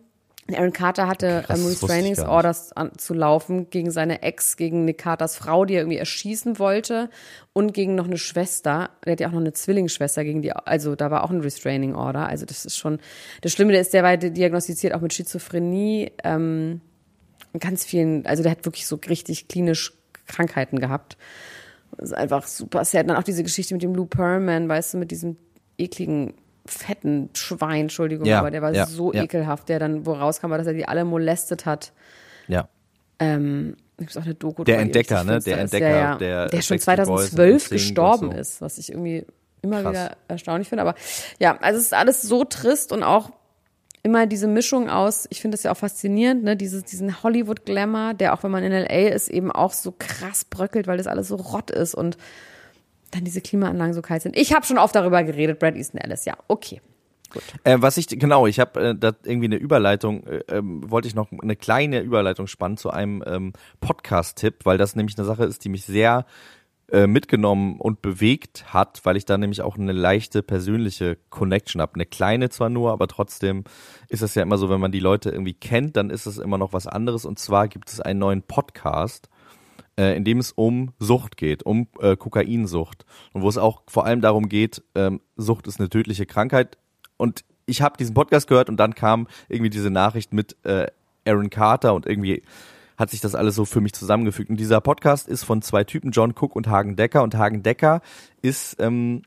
[0.50, 2.18] Aaron Carter hatte Krass, ähm, Restraining.
[2.20, 6.58] Orders an, zu laufen gegen seine Ex, gegen Nick Carters Frau, die er irgendwie erschießen
[6.58, 7.10] wollte
[7.52, 8.90] und gegen noch eine Schwester.
[9.04, 11.94] Der hat ja auch noch eine Zwillingsschwester gegen die, also da war auch ein Restraining
[11.94, 12.26] Order.
[12.26, 12.98] Also das ist schon,
[13.42, 16.80] das Schlimme, der ist der war diagnostiziert auch mit Schizophrenie, ähm,
[17.58, 19.92] ganz vielen, also der hat wirklich so richtig klinisch
[20.26, 21.18] Krankheiten gehabt.
[21.96, 23.08] Das ist einfach super sad.
[23.08, 25.36] Dann auch diese Geschichte mit dem Lou Pearlman, weißt du, mit diesem
[25.78, 26.34] ekligen,
[26.68, 29.22] fetten Schwein, Entschuldigung, Ja, aber der war ja, so ja.
[29.22, 31.92] ekelhaft, der dann, wo rauskam, war, dass er die alle molestet hat.
[32.46, 32.68] Ja.
[33.18, 35.40] Ähm, gibt auch eine Doku Der Entdecker, ne?
[35.40, 35.74] Der ist.
[35.74, 36.16] Entdecker, ja.
[36.16, 38.38] der der schon Backstreet Boys und 2012 singt gestorben so.
[38.38, 39.26] ist, was ich irgendwie
[39.62, 39.92] immer Krass.
[39.92, 40.82] wieder erstaunlich finde.
[40.82, 40.94] Aber
[41.38, 43.30] ja, also es ist alles so trist und auch
[44.02, 48.32] immer diese Mischung aus, ich finde das ja auch faszinierend, ne, dieses, diesen Hollywood-Glamour, der
[48.32, 49.12] auch wenn man in L.A.
[49.12, 52.16] ist, eben auch so krass bröckelt, weil das alles so rott ist und
[53.10, 54.36] dann diese Klimaanlagen so kalt sind.
[54.36, 56.80] Ich habe schon oft darüber geredet, Brad Easton Ellis, ja, okay.
[57.64, 61.14] Äh, was ich genau, ich habe äh, da irgendwie eine Überleitung, äh, ähm, wollte ich
[61.14, 65.64] noch eine kleine Überleitung spannen zu einem ähm, Podcast-Tipp, weil das nämlich eine Sache ist,
[65.64, 66.24] die mich sehr
[66.90, 71.96] äh, mitgenommen und bewegt hat, weil ich da nämlich auch eine leichte persönliche Connection habe.
[71.96, 73.64] Eine kleine zwar nur, aber trotzdem
[74.08, 76.56] ist es ja immer so, wenn man die Leute irgendwie kennt, dann ist es immer
[76.56, 77.26] noch was anderes.
[77.26, 79.28] Und zwar gibt es einen neuen Podcast,
[79.98, 83.04] äh, in dem es um Sucht geht, um äh, Kokainsucht.
[83.32, 86.78] Und wo es auch vor allem darum geht, ähm, Sucht ist eine tödliche Krankheit.
[87.16, 90.86] Und ich habe diesen Podcast gehört und dann kam irgendwie diese Nachricht mit äh,
[91.26, 92.42] Aaron Carter und irgendwie
[92.96, 94.50] hat sich das alles so für mich zusammengefügt.
[94.50, 97.22] Und dieser Podcast ist von zwei Typen, John Cook und Hagen Decker.
[97.22, 98.00] Und Hagen Decker
[98.40, 99.22] ist ähm,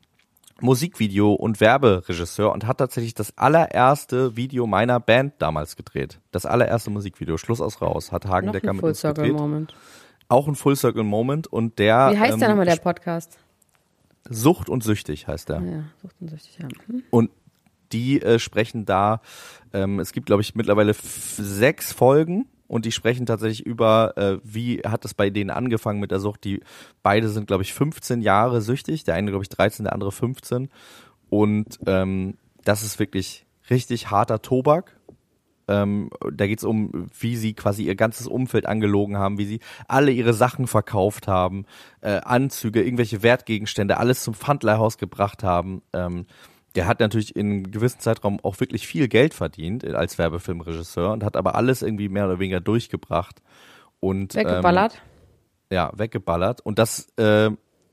[0.60, 6.20] Musikvideo- und Werberegisseur und hat tatsächlich das allererste Video meiner Band damals gedreht.
[6.32, 9.32] Das allererste Musikvideo, Schluss aus raus, hat Hagen Noch Decker mit uns gedreht.
[9.32, 9.74] Moment.
[10.32, 13.38] Auch ein Full Circle Moment und der Wie heißt ähm, der nochmal, der Podcast?
[14.30, 15.60] Sucht und süchtig heißt er.
[15.60, 16.68] Ja, suchtensüchtig, ja.
[16.86, 17.02] Hm.
[17.10, 17.30] Und
[17.92, 19.20] die äh, sprechen da,
[19.74, 24.78] ähm, es gibt glaube ich mittlerweile sechs Folgen und die sprechen tatsächlich über, äh, wie
[24.78, 26.44] hat es bei denen angefangen mit der Sucht.
[26.44, 26.60] Die
[27.02, 30.70] beide sind glaube ich 15 Jahre süchtig, der eine glaube ich 13, der andere 15
[31.28, 34.96] und ähm, das ist wirklich richtig harter Tobak.
[35.68, 40.10] Ähm, da geht's um, wie sie quasi ihr ganzes Umfeld angelogen haben, wie sie alle
[40.10, 41.66] ihre Sachen verkauft haben,
[42.00, 45.82] äh, Anzüge, irgendwelche Wertgegenstände, alles zum Pfandleihhaus gebracht haben.
[45.92, 46.26] Ähm,
[46.74, 51.12] der hat natürlich in einem gewissen Zeitraum auch wirklich viel Geld verdient äh, als Werbefilmregisseur
[51.12, 53.42] und hat aber alles irgendwie mehr oder weniger durchgebracht.
[54.00, 55.02] Und, Ähm, Weggeballert?
[55.70, 56.60] ja, weggeballert.
[56.60, 57.50] Und das, äh,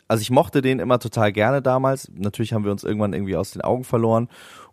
[0.08, 2.10] also ich mochte den immer total gerne damals.
[2.14, 4.28] Natürlich haben wir uns irgendwann irgendwie aus den Augen verloren.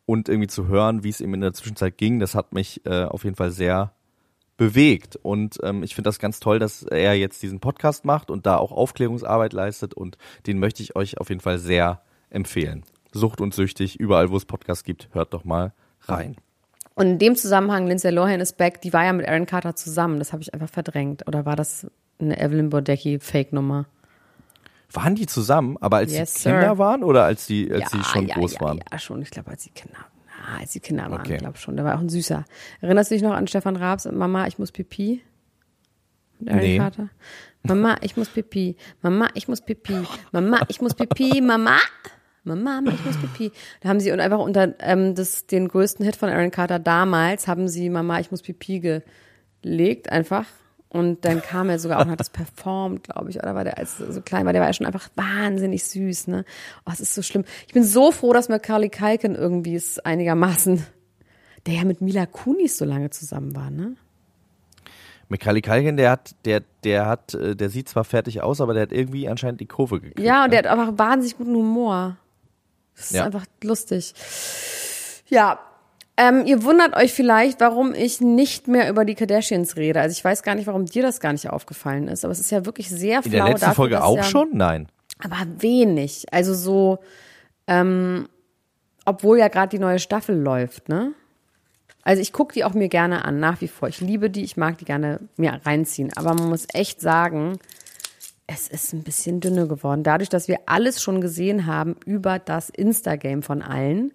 [0.07, 3.05] Und irgendwie zu hören, wie es ihm in der Zwischenzeit ging, das hat mich äh,
[3.05, 3.93] auf jeden Fall sehr
[4.57, 5.17] bewegt.
[5.17, 8.57] Und ähm, ich finde das ganz toll, dass er jetzt diesen Podcast macht und da
[8.57, 9.95] auch Aufklärungsarbeit leistet.
[9.95, 10.17] Und
[10.47, 12.85] den möchte ich euch auf jeden Fall sehr empfehlen.
[13.13, 16.37] Sucht und süchtig, überall wo es Podcasts gibt, hört doch mal rein.
[16.95, 20.19] Und in dem Zusammenhang, Lindsay Lohan ist back, die war ja mit Aaron Carter zusammen.
[20.19, 21.27] Das habe ich einfach verdrängt.
[21.29, 21.87] Oder war das
[22.19, 23.87] eine Evelyn Bodecki Fake-Nummer?
[24.93, 26.51] Waren die zusammen, aber als Yes, die sir.
[26.53, 28.81] Kinder waren oder als die, als die schon ja, groß ja, waren?
[28.91, 29.21] Ja, schon.
[29.23, 31.35] Ich glaube, als die Kinder, na, als die Kinder waren, Okay.
[31.35, 31.77] ich glaube schon.
[31.77, 32.45] Der war auch ein süßer.
[32.81, 35.23] Erinnerst du dich noch an Stefan Raabs und Mama, ich muss pipi?
[36.39, 36.79] Mit Aaron Nee.
[36.79, 37.09] Carter?
[37.63, 38.77] Mama, ich muss pipi.
[39.03, 40.03] Mama, ich muss pipi.
[40.31, 41.41] Mama, ich muss pipi.
[41.41, 41.79] Mama.
[42.45, 43.51] Mama, ich muss pipi.
[43.81, 47.49] Da haben sie und einfach unter ähm, das, den größten Hit von Aaron Carter damals
[47.49, 49.03] haben sie Mama, ich muss pipi
[49.63, 50.47] gelegt einfach.
[50.97, 53.79] Und dann kam er sogar auch und hat das performt, glaube ich, oder war der
[53.79, 56.45] als er so klein war, der war ja schon einfach wahnsinnig süß, ne?
[56.87, 57.45] Oh, es ist so schlimm.
[57.67, 60.85] Ich bin so froh, dass Macaulay Culkin irgendwie es einigermaßen,
[61.67, 63.97] der ja mit Mila Kunis so lange zusammen war, ne?
[65.29, 68.83] Macaulay Culkin, der hat, der, der hat, äh, der sieht zwar fertig aus, aber der
[68.85, 70.21] hat irgendwie anscheinend die Kurve gekriegt.
[70.21, 70.63] Ja, und ne?
[70.63, 72.17] der hat einfach wahnsinnig guten Humor.
[72.95, 73.25] Das ist Ja.
[73.25, 74.15] einfach lustig.
[75.29, 75.59] Ja.
[76.19, 80.01] Ähm, ihr wundert euch vielleicht, warum ich nicht mehr über die Kardashians rede.
[80.01, 82.51] Also ich weiß gar nicht, warum dir das gar nicht aufgefallen ist, aber es ist
[82.51, 83.31] ja wirklich sehr In flau.
[83.33, 84.49] der letzten dafür, Folge auch ja, schon?
[84.53, 84.89] Nein.
[85.23, 86.25] Aber wenig.
[86.33, 86.99] Also so,
[87.67, 88.29] ähm,
[89.05, 91.13] obwohl ja gerade die neue Staffel läuft, ne?
[92.03, 93.89] Also ich gucke die auch mir gerne an, nach wie vor.
[93.89, 96.13] Ich liebe die, ich mag die gerne mir reinziehen.
[96.15, 97.59] Aber man muss echt sagen,
[98.47, 100.05] es ist ein bisschen dünne geworden.
[100.05, 104.13] Dadurch, dass wir alles schon gesehen haben über das Instagame von allen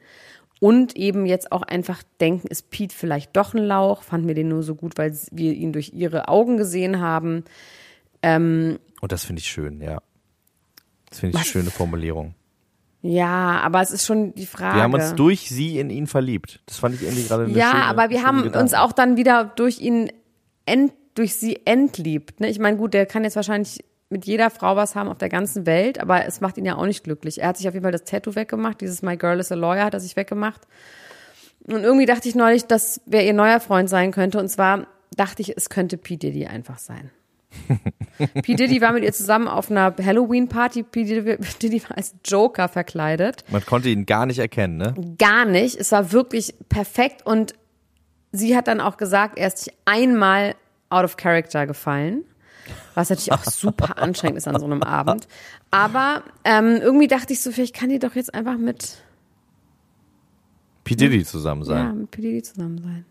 [0.61, 4.47] und eben jetzt auch einfach denken, ist Pete vielleicht doch ein Lauch, fanden wir den
[4.47, 7.43] nur so gut, weil wir ihn durch ihre Augen gesehen haben.
[8.23, 10.01] Und das finde ich schön, ja.
[11.09, 12.35] Das finde ich eine schöne Formulierung.
[13.01, 14.77] Ja, aber es ist schon die Frage.
[14.77, 16.61] Wir haben uns durch sie in ihn verliebt.
[16.67, 18.59] Das fand ich irgendwie gerade eine Ja, schöne, aber wir haben Gedanke.
[18.59, 20.11] uns auch dann wieder durch ihn
[20.67, 22.39] ent, durch sie entliebt.
[22.39, 22.49] Ne?
[22.49, 25.65] Ich meine, gut, der kann jetzt wahrscheinlich mit jeder Frau was haben auf der ganzen
[25.65, 27.41] Welt, aber es macht ihn ja auch nicht glücklich.
[27.41, 29.85] Er hat sich auf jeden Fall das Tattoo weggemacht, dieses My Girl is a Lawyer
[29.85, 30.61] hat er sich weggemacht.
[31.63, 34.39] Und irgendwie dachte ich neulich, dass wer ihr neuer Freund sein könnte.
[34.39, 36.17] Und zwar dachte ich, es könnte P.
[36.17, 37.11] Diddy einfach sein.
[38.41, 38.55] P.
[38.55, 40.83] Diddy war mit ihr zusammen auf einer Halloween-Party.
[40.83, 41.03] P.
[41.03, 43.43] Diddy, war als Joker verkleidet.
[43.49, 44.95] Man konnte ihn gar nicht erkennen, ne?
[45.17, 45.79] Gar nicht.
[45.79, 47.25] Es war wirklich perfekt.
[47.25, 47.53] Und
[48.31, 50.55] sie hat dann auch gesagt, er ist sich einmal
[50.89, 52.23] out of character gefallen.
[52.95, 55.27] Was natürlich auch super anstrengend ist an so einem Abend.
[55.69, 58.97] Aber ähm, irgendwie dachte ich so, vielleicht kann die doch jetzt einfach mit,
[60.83, 60.95] P.
[60.95, 61.85] Diddy zusammen sein.
[61.85, 62.21] ja, mit P.
[62.21, 63.05] Diddy zusammen sein.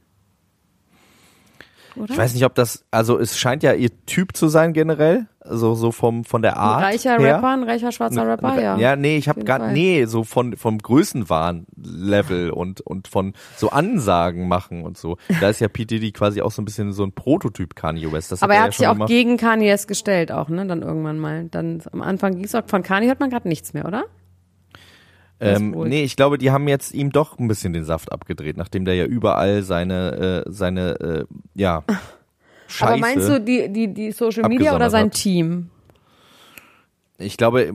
[1.97, 2.13] Oder?
[2.13, 5.75] Ich weiß nicht, ob das, also es scheint ja ihr Typ zu sein generell, also
[5.75, 7.37] so vom von der ein Art reicher her.
[7.37, 8.77] Rapper, ein reicher schwarzer Rapper, ja.
[8.79, 9.73] Ja, nee, ich habe Fall.
[9.73, 15.17] nee, so von vom Größenwahn-Level und und von so Ansagen machen und so.
[15.41, 18.33] Da ist ja P Diddy quasi auch so ein bisschen so ein Prototyp Kanye West.
[18.33, 19.09] Das Aber er ja hat sich auch gemacht.
[19.09, 20.67] gegen Kanye West gestellt, auch, ne?
[20.67, 21.45] Dann irgendwann mal.
[21.51, 24.05] Dann am Anfang ging es auch, von Kanye hört man gerade nichts mehr, oder?
[25.43, 28.85] Ähm, nee, ich glaube, die haben jetzt ihm doch ein bisschen den Saft abgedreht, nachdem
[28.85, 31.83] der ja überall seine äh, seine äh, ja
[32.71, 32.93] Scheiße.
[32.93, 35.15] Aber meinst du die, die, die Social Media oder sein hat.
[35.15, 35.71] Team?
[37.19, 37.75] Ich glaube,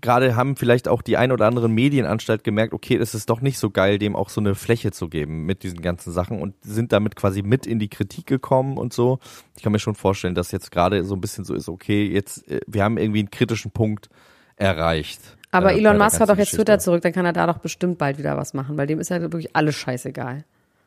[0.00, 3.58] gerade haben vielleicht auch die ein oder anderen Medienanstalt gemerkt, okay, es ist doch nicht
[3.58, 6.92] so geil, dem auch so eine Fläche zu geben mit diesen ganzen Sachen und sind
[6.92, 9.18] damit quasi mit in die Kritik gekommen und so.
[9.56, 12.48] Ich kann mir schon vorstellen, dass jetzt gerade so ein bisschen so ist, okay, jetzt,
[12.48, 14.10] äh, wir haben irgendwie einen kritischen Punkt
[14.56, 15.20] erreicht.
[15.50, 16.56] Aber äh, Elon Musk hat doch jetzt Geschichte.
[16.58, 19.10] Twitter zurück, dann kann er da doch bestimmt bald wieder was machen, weil dem ist
[19.10, 20.44] ja wirklich alles scheißegal.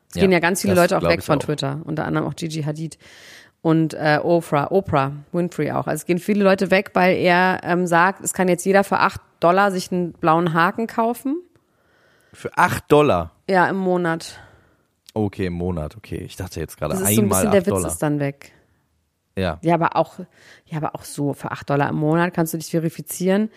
[0.09, 1.43] Es Ja, gehen ja ganz viele Leute auch weg von auch.
[1.43, 2.97] Twitter, unter anderem auch Gigi Hadid
[3.67, 5.87] und äh, Oprah, Oprah Winfrey auch.
[5.87, 8.99] Also es gehen viele Leute weg, weil er ähm, sagt, es kann jetzt jeder für
[8.99, 11.41] acht Dollar sich einen blauen Haken kaufen.
[12.31, 13.33] Für acht Dollar.
[13.49, 14.39] Ja, im Monat.
[15.13, 16.19] Okay, im Monat, okay.
[16.19, 17.87] Ich dachte jetzt gerade ist so ein einmal bisschen, der Witz Dollar.
[17.89, 18.53] ist dann weg.
[19.35, 19.59] Ja.
[19.61, 20.19] Ja, aber auch,
[20.65, 23.49] ja, aber auch so für acht Dollar im Monat kannst du dich verifizieren.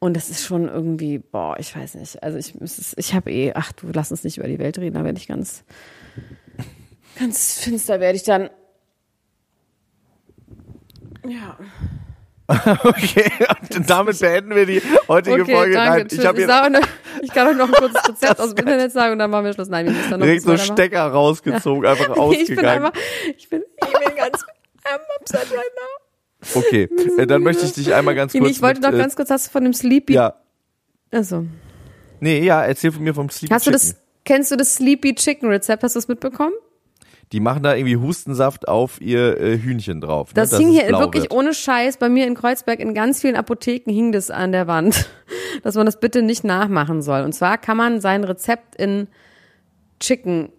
[0.00, 2.20] Und das ist schon irgendwie, boah, ich weiß nicht.
[2.20, 2.56] Also ich,
[2.96, 5.28] ich habe eh, ach du, lass uns nicht über die Welt reden, da werde ich
[5.28, 5.62] ganz,
[7.16, 8.50] ganz finster werde ich dann.
[11.26, 11.56] Ja.
[12.84, 13.30] Okay,
[13.76, 15.72] und damit beenden wir die heutige Okay, Folge.
[15.74, 15.90] danke.
[16.00, 16.86] Nein, ich ich, jetzt sag auch noch,
[17.22, 19.52] ich kann euch noch ein kurzes Rezept aus dem Internet sagen und dann machen wir
[19.54, 19.68] Schluss.
[19.68, 20.56] Nein, wir müssen dann noch direkt so.
[20.58, 22.84] Stecker rausgezogen, einfach Nee, ich bin ausgegangen.
[22.84, 23.00] einfach,
[23.38, 24.44] ich bin, ich bin ganz,
[24.84, 26.58] I'm upset right now.
[26.60, 28.50] Okay, äh, dann möchte ich dich einmal ganz kurz.
[28.50, 30.34] ich wollte noch äh, ganz kurz, hast du von dem Sleepy, Ja,
[31.10, 31.46] also.
[32.20, 33.88] nee, ja, erzähl von mir vom Sleepy Hast du Chicken.
[33.92, 35.84] das, kennst du das Sleepy Chicken Rezept?
[35.84, 36.52] Hast du das mitbekommen?
[37.32, 40.28] Die machen da irgendwie Hustensaft auf ihr äh, Hühnchen drauf.
[40.28, 41.32] Ne, Das hing hier wirklich wird.
[41.32, 45.08] ohne Scheiß bei mir in Kreuzberg in ganz vielen Apotheken hing das an der Wand,
[45.62, 47.22] dass man das bitte nicht nachmachen soll.
[47.22, 49.08] Und zwar kann man sein Rezept in
[49.98, 50.50] Chicken,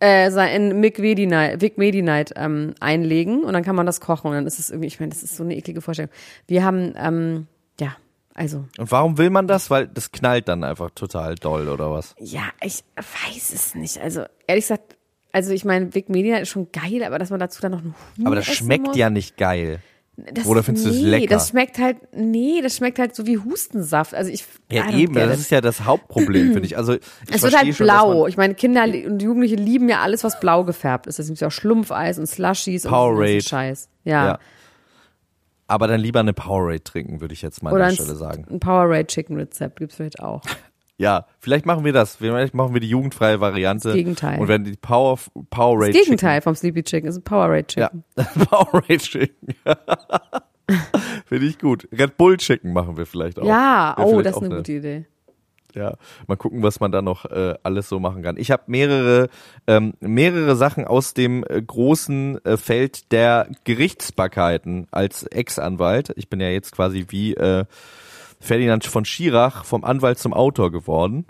[0.00, 4.58] äh, in Mick Medi-Night ähm, einlegen und dann kann man das kochen und dann ist
[4.58, 6.12] es irgendwie, ich meine, das ist so eine eklige Vorstellung.
[6.46, 7.46] Wir haben, ähm,
[7.80, 7.96] ja,
[8.34, 9.70] also, Und warum will man das?
[9.70, 12.14] Weil das knallt dann einfach total doll oder was?
[12.18, 13.98] ja, ich weiß es nicht.
[14.00, 14.96] Also, ehrlich gesagt,
[15.32, 17.94] also ich meine, Vic Medi-Night ist schon geil, aber dass man dazu dann noch einen
[18.18, 18.96] Huhn Aber das schmeckt muss?
[18.96, 19.80] ja nicht geil.
[20.16, 21.26] Das, Oder findest du es nee, lecker?
[21.28, 24.14] Das schmeckt halt, nee, das schmeckt halt so wie Hustensaft.
[24.14, 26.76] Also ich, Ja, eben, das ist ja das Hauptproblem, finde ich.
[26.76, 28.26] Also, ich es wird halt schon, blau.
[28.26, 31.18] Ich meine, Kinder und Jugendliche lieben ja alles, was blau gefärbt ist.
[31.18, 33.40] Das gibt ja auch Schlumpfeis und Slushies und so Powerade.
[33.40, 33.88] Scheiß.
[34.04, 34.26] Ja.
[34.26, 34.38] Ja.
[35.66, 38.44] Aber dann lieber eine Powerade trinken, würde ich jetzt mal Oder an der Stelle sagen.
[38.50, 40.42] ein Powerade Chicken Rezept gibt's vielleicht auch.
[40.98, 42.16] Ja, vielleicht machen wir das.
[42.16, 43.88] Vielleicht machen wir die jugendfreie Variante.
[43.88, 44.40] Das Gegenteil.
[44.40, 45.18] Und wenn die Power,
[45.50, 48.04] Powerade Das Gegenteil vom Sleepy Chicken ist ein Powerade Chicken.
[48.14, 48.24] Chicken.
[48.36, 49.54] Ja, Powerade Chicken.
[51.26, 51.88] Finde ich gut.
[51.92, 53.44] Red Bull Chicken machen wir vielleicht auch.
[53.44, 55.06] Ja, Wäre oh, das ist eine gute Idee.
[55.74, 55.94] Ja,
[56.26, 58.36] mal gucken, was man da noch äh, alles so machen kann.
[58.36, 59.28] Ich habe mehrere
[59.66, 66.12] ähm, mehrere Sachen aus dem äh, großen äh, Feld der Gerichtsbarkeiten als Ex-Anwalt.
[66.16, 67.64] Ich bin ja jetzt quasi wie äh,
[68.42, 71.26] Ferdinand von Schirach vom Anwalt zum Autor geworden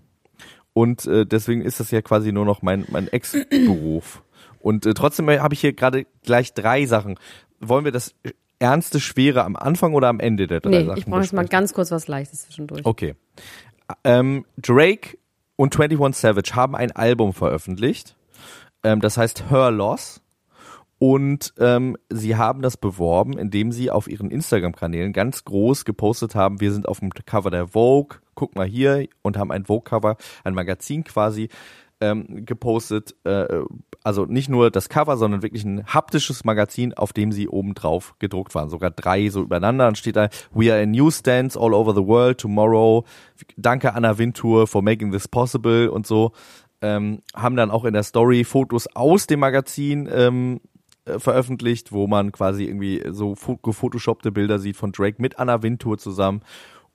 [0.72, 4.22] und äh, deswegen ist das ja quasi nur noch mein mein Ex-Beruf.
[4.60, 7.18] Und äh, trotzdem habe ich hier gerade gleich drei Sachen.
[7.60, 8.14] Wollen wir das
[8.58, 11.46] ernste, schwere am Anfang oder am Ende der drei Nee, Sachen ich brauche jetzt mal
[11.46, 12.84] ganz kurz was Leichtes zwischendurch.
[12.84, 13.14] Okay.
[14.04, 15.18] Ähm, Drake
[15.56, 18.16] und 21 Savage haben ein Album veröffentlicht.
[18.84, 20.21] Ähm, das heißt Her Loss.
[21.02, 26.60] Und ähm, sie haben das beworben, indem sie auf ihren Instagram-Kanälen ganz groß gepostet haben,
[26.60, 30.54] wir sind auf dem Cover der Vogue, guck mal hier, und haben ein Vogue-Cover, ein
[30.54, 31.48] Magazin quasi
[32.00, 33.16] ähm, gepostet.
[33.24, 33.62] Äh,
[34.04, 38.14] also nicht nur das Cover, sondern wirklich ein haptisches Magazin, auf dem sie oben drauf
[38.20, 38.70] gedruckt waren.
[38.70, 39.86] Sogar drei so übereinander.
[39.86, 43.04] Dann steht da, we are in newsstands all over the world tomorrow.
[43.56, 46.30] Danke Anna Wintour for making this possible und so.
[46.80, 50.60] Ähm, haben dann auch in der Story Fotos aus dem Magazin ähm,
[51.04, 55.62] äh, veröffentlicht, wo man quasi irgendwie so fo- gefotoshoppte Bilder sieht von Drake mit Anna
[55.62, 56.42] Wintour zusammen.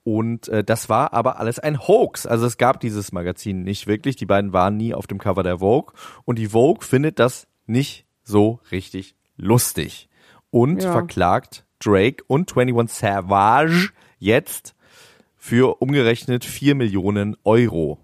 [0.03, 2.25] Und äh, das war aber alles ein Hoax.
[2.25, 4.15] Also es gab dieses Magazin nicht wirklich.
[4.15, 5.93] Die beiden waren nie auf dem Cover der Vogue.
[6.23, 10.07] Und die Vogue findet das nicht so richtig lustig.
[10.49, 10.93] Und Ja.
[10.93, 14.75] verklagt Drake und 21 Savage jetzt
[15.35, 17.99] für umgerechnet 4 Millionen Euro.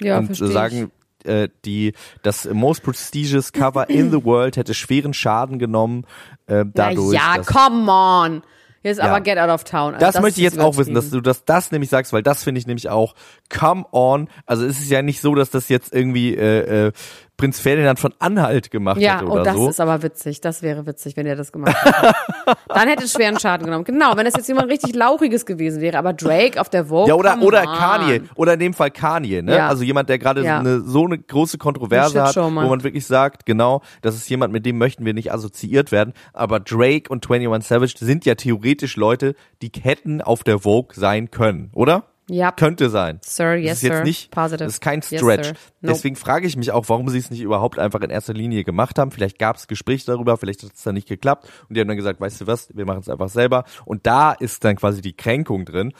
[0.00, 0.90] Ja, und sagen,
[1.26, 6.04] äh, die, das most prestigious cover in the world hätte schweren Schaden genommen
[6.46, 7.14] äh, dadurch.
[7.14, 8.42] Ja, ja come on.
[8.86, 9.06] Jetzt Ja.
[9.06, 9.94] aber get out of town.
[9.94, 12.44] Also das, möchte ich jetzt auch wissen, dass du das, das nämlich sagst, weil das
[12.44, 13.16] finde ich nämlich auch,
[13.48, 14.28] come on.
[14.46, 16.92] Also es ist ja nicht so, dass das jetzt irgendwie äh, äh,
[17.36, 19.68] Prinz Ferdinand von Anhalt gemacht Ja, hätte oh, oder das so.
[19.68, 20.40] ist aber witzig.
[20.40, 22.12] Das wäre witzig, wenn er das gemacht hätte.
[22.68, 23.84] Dann hätte es schweren Schaden genommen.
[23.84, 25.98] Genau, wenn das jetzt jemand richtig Lauchiges gewesen wäre.
[25.98, 27.08] Aber Drake auf der Vogue.
[27.08, 27.76] ja, oder, oder on.
[27.76, 28.22] Kanye.
[28.36, 29.56] Oder in dem Fall Kanye, ne?
[29.56, 29.68] Ja.
[29.68, 30.58] Also jemand, der gerade Ja.
[30.60, 34.64] eine, so eine große Kontroverse hat, wo man wirklich sagt, genau, das ist jemand, mit
[34.64, 36.12] dem möchten wir nicht assoziiert werden.
[36.32, 41.30] Aber Drake und 21 Savage sind ja theoretisch Leute, die hätten auf der Vogue sein
[41.30, 42.04] können, oder?
[42.28, 42.50] Ja.
[42.50, 43.20] Könnte sein.
[43.22, 44.02] Sir, yes, das ist jetzt sir.
[44.04, 44.64] nicht, Positive.
[44.64, 45.46] das ist kein Yes, Stretch.
[45.46, 45.54] sir.
[45.80, 45.94] Nope.
[45.94, 48.98] Deswegen frage ich mich auch, warum sie es nicht überhaupt einfach in erster Linie gemacht
[48.98, 49.12] haben.
[49.12, 51.96] Vielleicht gab es Gespräche darüber, vielleicht hat es dann nicht geklappt und die haben dann
[51.96, 53.64] gesagt, weißt du was, wir machen es einfach selber.
[53.84, 55.92] Und da ist dann quasi die Kränkung drin.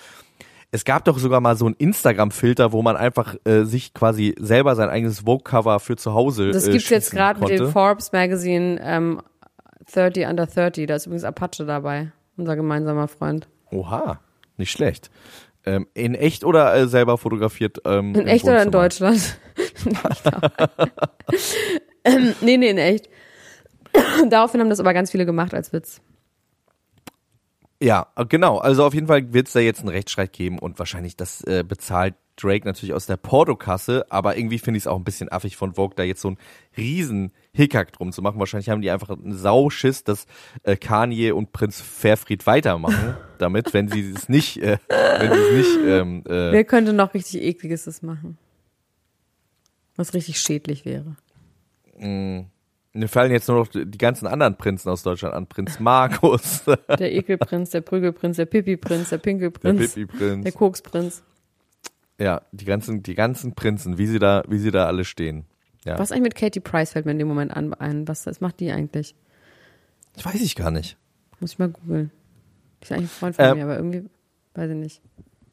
[0.73, 4.75] Es gab doch sogar mal so einen Instagram-Filter, wo man einfach äh, sich quasi selber
[4.75, 7.71] sein eigenes Vogue-Cover für zu Hause Das äh, gibt's jetzt gerade mit dem.
[7.71, 9.23] Forbes Magazine ähm,
[9.93, 10.89] 30 Under 30.
[10.89, 12.11] Da ist übrigens Apache dabei.
[12.37, 13.49] Unser gemeinsamer Freund.
[13.71, 14.19] Oha,
[14.57, 15.11] nicht schlecht.
[15.67, 17.79] Ähm, in echt oder äh, selber fotografiert?
[17.85, 18.71] Ähm, In echt oder in?
[18.71, 19.39] Deutschland?
[22.05, 23.09] ähm, nee, nee, in echt.
[24.29, 26.01] Daraufhin haben das aber ganz viele gemacht als Witz.
[27.83, 28.59] Ja, äh, genau.
[28.59, 31.65] Also auf jeden Fall wird es da jetzt einen Rechtsstreit geben und wahrscheinlich das äh,
[31.67, 35.57] bezahlt Drake natürlich aus der Portokasse, aber irgendwie finde ich es auch ein bisschen affig
[35.57, 36.39] von Vogue, da jetzt so einen
[36.77, 38.39] riesen Hickhack drum zu machen.
[38.39, 40.27] Wahrscheinlich haben die einfach einen Sauschiss, dass
[40.63, 45.53] äh, Kanye und Prinz Fairfried weitermachen damit, wenn sie es nicht, äh, wenn sie es
[45.53, 48.37] nicht, ähm, äh, Wer könnte noch richtig ekliges das machen?
[49.97, 51.17] Was richtig schädlich wäre.
[51.99, 55.47] mir fallen jetzt nur noch die ganzen anderen Prinzen aus Deutschland an.
[55.47, 60.55] Prinz Markus, der Der Ekelprinz, der Prügelprinz, der Pipi-Prinz, der Pinkelprinz, der, Pippi-Prinz.
[60.55, 61.23] Koksprinz.
[62.19, 65.47] Ja, die ganzen, die ganzen Prinzen, wie sie da, wie sie da alle stehen.
[65.87, 65.99] Ja.
[65.99, 68.07] Was eigentlich mit Katie Price fällt mir in dem Moment an, ein.
[68.09, 69.15] Was, was macht die eigentlich?
[70.17, 70.97] Ich weiß ich gar nicht.
[71.41, 72.11] Muss ich mal googeln.
[72.81, 74.05] Die ist eigentlich ein Freund von Ähm, mir, aber irgendwie,
[74.55, 75.01] weiß ich nicht.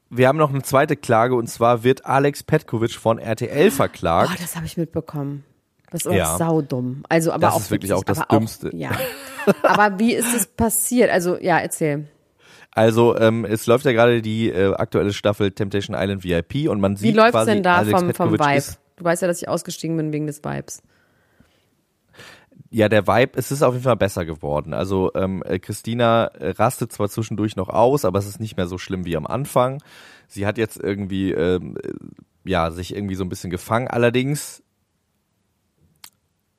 [0.10, 4.30] Wir haben noch eine zweite Klage und zwar wird Alex Petkovic von RTL verklagt.
[4.34, 5.44] Oh, das habe ich mitbekommen.
[5.92, 6.38] Das ist auch Ja.
[6.38, 7.04] saudumm.
[7.10, 8.76] Also, aber Das auch ist wirklich auch das Dümmste.
[8.76, 8.92] ja.
[9.64, 11.10] aber wie ist es passiert?
[11.12, 12.08] Also, ja, erzähl.
[12.72, 16.96] Also ähm, es läuft ja gerade die äh, aktuelle Staffel Temptation Island VIP und man
[16.96, 18.56] Wie sieht läuft's quasi denn da Alex vom, vom Vibe?
[18.56, 20.82] Ist, Du weißt ja, dass ich ausgestiegen bin wegen des Vibes.
[22.70, 24.74] ja, der Vibe, es ist auf jeden Fall besser geworden.
[24.74, 28.66] Also ähm, äh, Christina äh, rastet zwar zwischendurch noch aus, aber es ist nicht mehr
[28.68, 29.82] so schlimm wie am Anfang.
[30.28, 33.88] Sie hat jetzt irgendwie, ähm, äh, ja, sich irgendwie so ein bisschen gefangen.
[33.88, 34.64] Allerdings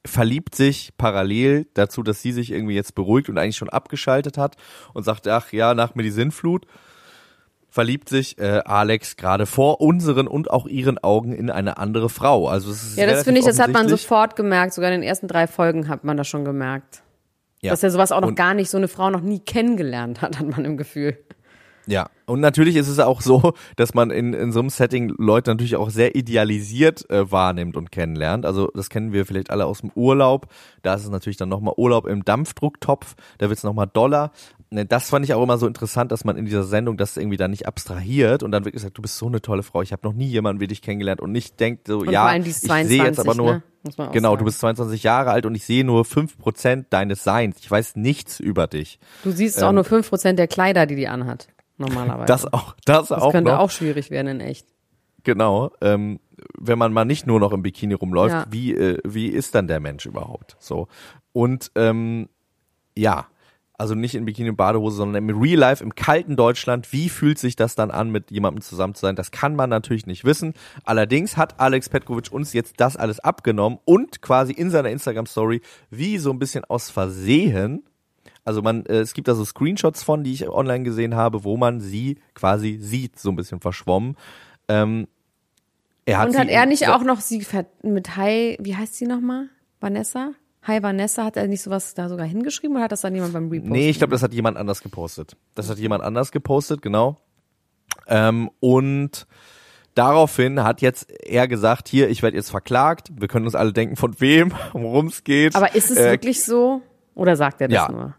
[0.07, 4.57] verliebt sich parallel dazu, dass sie sich irgendwie jetzt beruhigt und eigentlich schon abgeschaltet hat
[4.93, 6.67] und sagt, ach ja, nach mir die Sinnflut,
[7.75, 12.47] verliebt sich äh, Alex gerade vor unseren und auch ihren Augen in eine andere Frau.
[12.47, 14.75] Also es ist Ja, das finde ich, das hat man sofort gemerkt.
[14.75, 17.03] Sogar in den ersten drei Folgen hat man das schon gemerkt.
[17.63, 17.73] Ja.
[17.73, 20.39] Dass er sowas auch noch Und- gar nicht, so eine Frau noch nie kennengelernt hat,
[20.39, 21.19] hat man im Gefühl.
[21.87, 25.51] Ja, und natürlich ist es auch so, dass man in, in so einem Setting Leute
[25.51, 28.47] natürlich auch sehr idealisiert äh, wahrnimmt und kennenlernt.
[28.47, 30.47] Also das kennen wir vielleicht alle aus dem Urlaub.
[30.83, 34.31] Da ist es natürlich dann nochmal Urlaub im Dampfdrucktopf, da wird's noch nochmal doller.
[34.75, 37.37] Ne, Das fand ich auch immer so interessant, dass man in dieser Sendung das irgendwie
[37.37, 40.07] dann nicht abstrahiert und dann wirklich sagt, du bist so eine tolle Frau, ich habe
[40.07, 42.67] noch nie jemanden wie dich kennengelernt und nicht denkt so, Und ja, ich sehe jetzt
[42.67, 43.63] 22, aber nur, ne?
[43.85, 44.39] Muss man auch genau, sagen.
[44.41, 47.59] du bist 22 Jahre alt und ich sehe nur 5% deines Seins.
[47.61, 48.99] Ich weiß nichts über dich.
[49.23, 51.49] Du siehst auch nur 5% der Kleider, die die anhat.
[51.79, 52.23] Normalerweise.
[52.23, 52.27] Ähm.
[52.27, 53.59] Das auch, das, Das auch könnte noch.
[53.61, 54.67] auch schwierig werden in echt.
[55.23, 56.19] Genau, ähm,
[56.59, 58.47] wenn man mal nicht nur noch im Bikini rumläuft, Ja.
[58.51, 60.57] wie, äh, wie ist dann der Mensch überhaupt?
[60.59, 60.89] So.
[61.33, 62.29] Und ähm,
[62.97, 63.27] ja,
[63.77, 67.39] also nicht in Bikini und Badehose, sondern im Real Life, im kalten Deutschland, wie fühlt
[67.39, 69.17] sich das dann an, mit jemandem zusammen zu sein?
[69.17, 70.55] Das kann man natürlich nicht wissen.
[70.85, 75.61] Allerdings hat Alex Petkovic uns jetzt das alles abgenommen und quasi in seiner Instagram-Story
[75.91, 77.83] wie so ein bisschen aus Versehen
[78.45, 81.57] also man, äh, es gibt da so Screenshots von, die ich online gesehen habe, wo
[81.57, 84.17] man sie quasi sieht, so ein bisschen verschwommen.
[84.69, 85.09] Ähm,
[86.05, 87.45] er hat Und hat er nicht auch noch sie
[87.83, 89.49] mit Hi, wie heißt sie nochmal?
[89.81, 90.33] Vanessa?
[90.67, 93.51] Hi Vanessa, hat er nicht sowas da sogar hingeschrieben oder hat das dann jemand beim
[93.51, 93.71] Repost?
[93.71, 95.37] Nee, ich glaube, das hat jemand anders gepostet.
[95.55, 97.19] Das hat jemand anders gepostet, genau.
[98.07, 99.27] Ähm, und
[99.95, 103.09] daraufhin hat jetzt er gesagt, hier, ich werde jetzt verklagt.
[103.15, 105.55] Wir können uns alle denken, von wem, worum es geht.
[105.55, 106.81] Aber ist es Äh, wirklich so?
[107.15, 107.93] Oder sagt er das ja.
[107.93, 108.15] nur?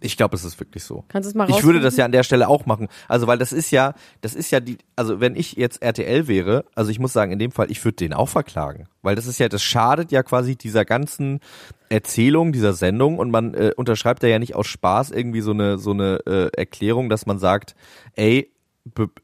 [0.00, 1.04] Ich glaube, es ist wirklich so.
[1.08, 2.88] Kannst du es mal Ich würde das ja an der Stelle auch machen.
[3.08, 6.64] Also, weil das ist ja, das ist ja die, also wenn ich jetzt RTL wäre,
[6.74, 8.88] also ich muss sagen, in dem Fall, ich würde den auch verklagen.
[9.02, 11.40] Weil das ist ja, das schadet ja quasi dieser ganzen
[11.88, 15.78] Erzählung, dieser Sendung und man äh, unterschreibt da ja nicht aus Spaß irgendwie so eine,
[15.78, 17.74] so eine äh, Erklärung, dass man sagt,
[18.14, 18.52] ey,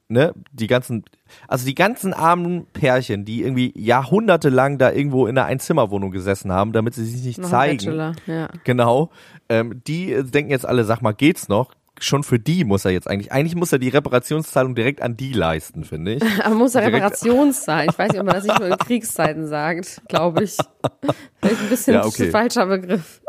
[0.08, 1.04] ne, die ganzen,
[1.48, 6.72] also die ganzen armen Pärchen, die irgendwie jahrhundertelang da irgendwo in einer Einzimmerwohnung gesessen haben,
[6.72, 7.78] damit sie sich nicht Noch zeigen.
[7.78, 8.48] Bachelor, ja.
[8.64, 9.10] Genau.
[9.48, 11.72] Ähm, die denken jetzt alle, sag mal, geht's noch?
[12.00, 15.32] Schon für die muss er jetzt eigentlich, eigentlich muss er die Reparationszahlung direkt an die
[15.32, 16.22] leisten, finde ich.
[16.44, 17.90] Aber muss Direkt- Reparationszeit.
[17.92, 20.56] Ich weiß nicht, ob man das nicht nur in Kriegszeiten sagt, glaube ich.
[21.40, 22.30] Vielleicht ein bisschen Ja, okay.
[22.30, 23.20] falscher Begriff.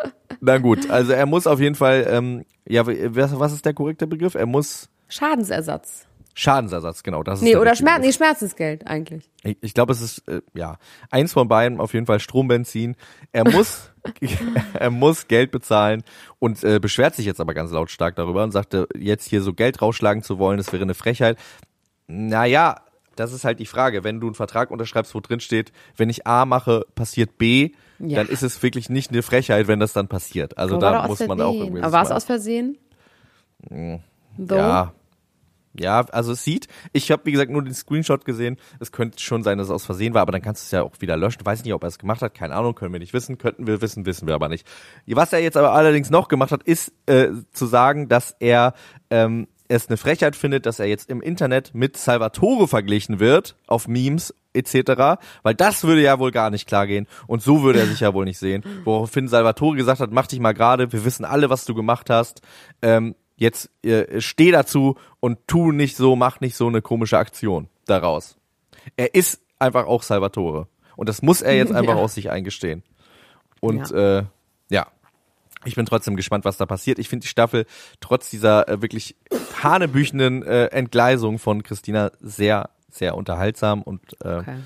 [0.41, 4.07] Na gut, also er muss auf jeden Fall, ähm, ja, was, was ist der korrekte
[4.07, 4.33] Begriff?
[4.33, 6.07] Er muss Schadensersatz.
[6.37, 7.23] Schadensersatz, genau.
[7.23, 8.11] Das ist Nee, der oder Schmerz, nee.
[8.11, 9.31] Schmerzensgeld eigentlich.
[9.43, 10.77] Ich, ich glaube, es ist äh, ja
[11.09, 12.95] eins von beiden auf jeden Fall Strombenzin.
[13.31, 13.89] Er muss
[14.73, 16.03] er muss Geld bezahlen
[16.39, 19.81] und äh, beschwert sich jetzt aber ganz lautstark darüber und sagte, jetzt hier so Geld
[19.81, 21.37] rausschlagen zu wollen, das wäre eine Frechheit.
[22.07, 22.81] Naja,
[23.15, 24.03] das ist halt die Frage.
[24.03, 28.17] Wenn du einen Vertrag unterschreibst, wo drin steht, wenn ich A mache, passiert B, Ja.
[28.17, 30.57] dann ist es wirklich nicht eine Frechheit, wenn das dann passiert.
[30.57, 31.81] Also Aber da muss man auch irgendwie.
[31.81, 32.77] Aber war es aus Versehen?
[33.69, 34.55] So?
[34.55, 34.93] Ja.
[35.79, 38.57] Ja, also es sieht, ich habe wie gesagt nur den Screenshot gesehen.
[38.79, 40.83] Es könnte schon sein, dass es aus Versehen war, aber dann kannst du es ja
[40.83, 41.45] auch wieder löschen.
[41.45, 43.37] Weiß nicht, ob er es gemacht hat, keine Ahnung, können wir nicht wissen.
[43.37, 44.67] Könnten wir wissen, wissen wir aber nicht.
[45.07, 48.73] Was er jetzt aber allerdings noch gemacht hat, ist äh, zu sagen, dass er
[49.09, 53.87] ähm, es eine Frechheit findet, dass er jetzt im Internet mit Salvatore verglichen wird, auf
[53.87, 57.87] Memes etc., weil das würde ja wohl gar nicht klar gehen und so würde er
[57.87, 58.63] sich ja wohl nicht sehen.
[58.83, 62.41] Woraufhin Salvatore gesagt hat, mach dich mal gerade, wir wissen alle, was du gemacht hast.
[62.81, 67.67] Ähm, jetzt äh, steh dazu und tu nicht so, mach nicht so eine komische Aktion
[67.85, 68.37] daraus.
[68.97, 72.01] Er ist einfach auch Salvatore und das muss er jetzt einfach Ja.
[72.01, 72.83] aus sich eingestehen.
[73.61, 74.19] Und Ja.
[74.19, 74.23] äh,
[74.69, 74.87] ja,
[75.65, 76.99] ich bin trotzdem gespannt, was da passiert.
[76.99, 77.65] Ich finde die Staffel
[77.99, 79.15] trotz dieser äh, wirklich
[79.61, 84.57] hanebüchenden äh, Entgleisung von Christina sehr, sehr unterhaltsam und äh, Okay.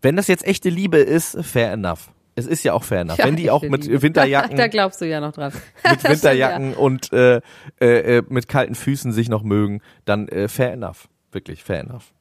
[0.00, 2.10] wenn das jetzt echte Liebe ist, fair enough.
[2.34, 3.18] Es ist ja auch fair enough.
[3.18, 4.02] Ja, wenn die auch mit Liebe.
[4.02, 5.52] Winterjacken da glaubst du ja noch dran.
[5.90, 7.40] mit Winterjacken und äh,
[7.80, 11.08] äh, äh, mit kalten Füßen sich noch mögen, dann äh, fair enough.
[11.30, 12.12] Wirklich fair enough.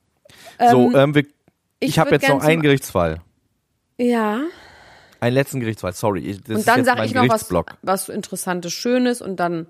[0.69, 1.23] so, ähm, wir,
[1.79, 3.21] ich, ich habe jetzt noch einen Gerichtsfall.
[3.97, 4.41] Ja.
[5.19, 6.39] Einen letzten Gerichtsfall, sorry.
[6.47, 7.51] Das Und dann sage ich noch was,
[7.81, 9.67] was Interessantes, Schönes und dann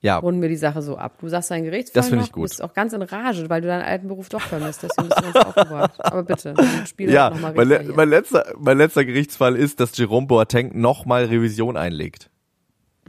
[0.00, 1.18] Ja, runden wir die Sache so ab.
[1.20, 2.44] Du sagst deinen Gerichtsfall Das finde noch, ich gut.
[2.44, 4.82] Du bist auch ganz in Rage, weil du deinen alten Beruf doch vermisst.
[4.84, 6.04] Deswegen bist du ganz aufgebracht.
[6.04, 6.54] Aber bitte,
[6.86, 10.28] spiel ja doch noch mal mein, le- mein, letzter, mein letzter Gerichtsfall ist, dass Jerome
[10.28, 12.30] Boateng nochmal Revision einlegt.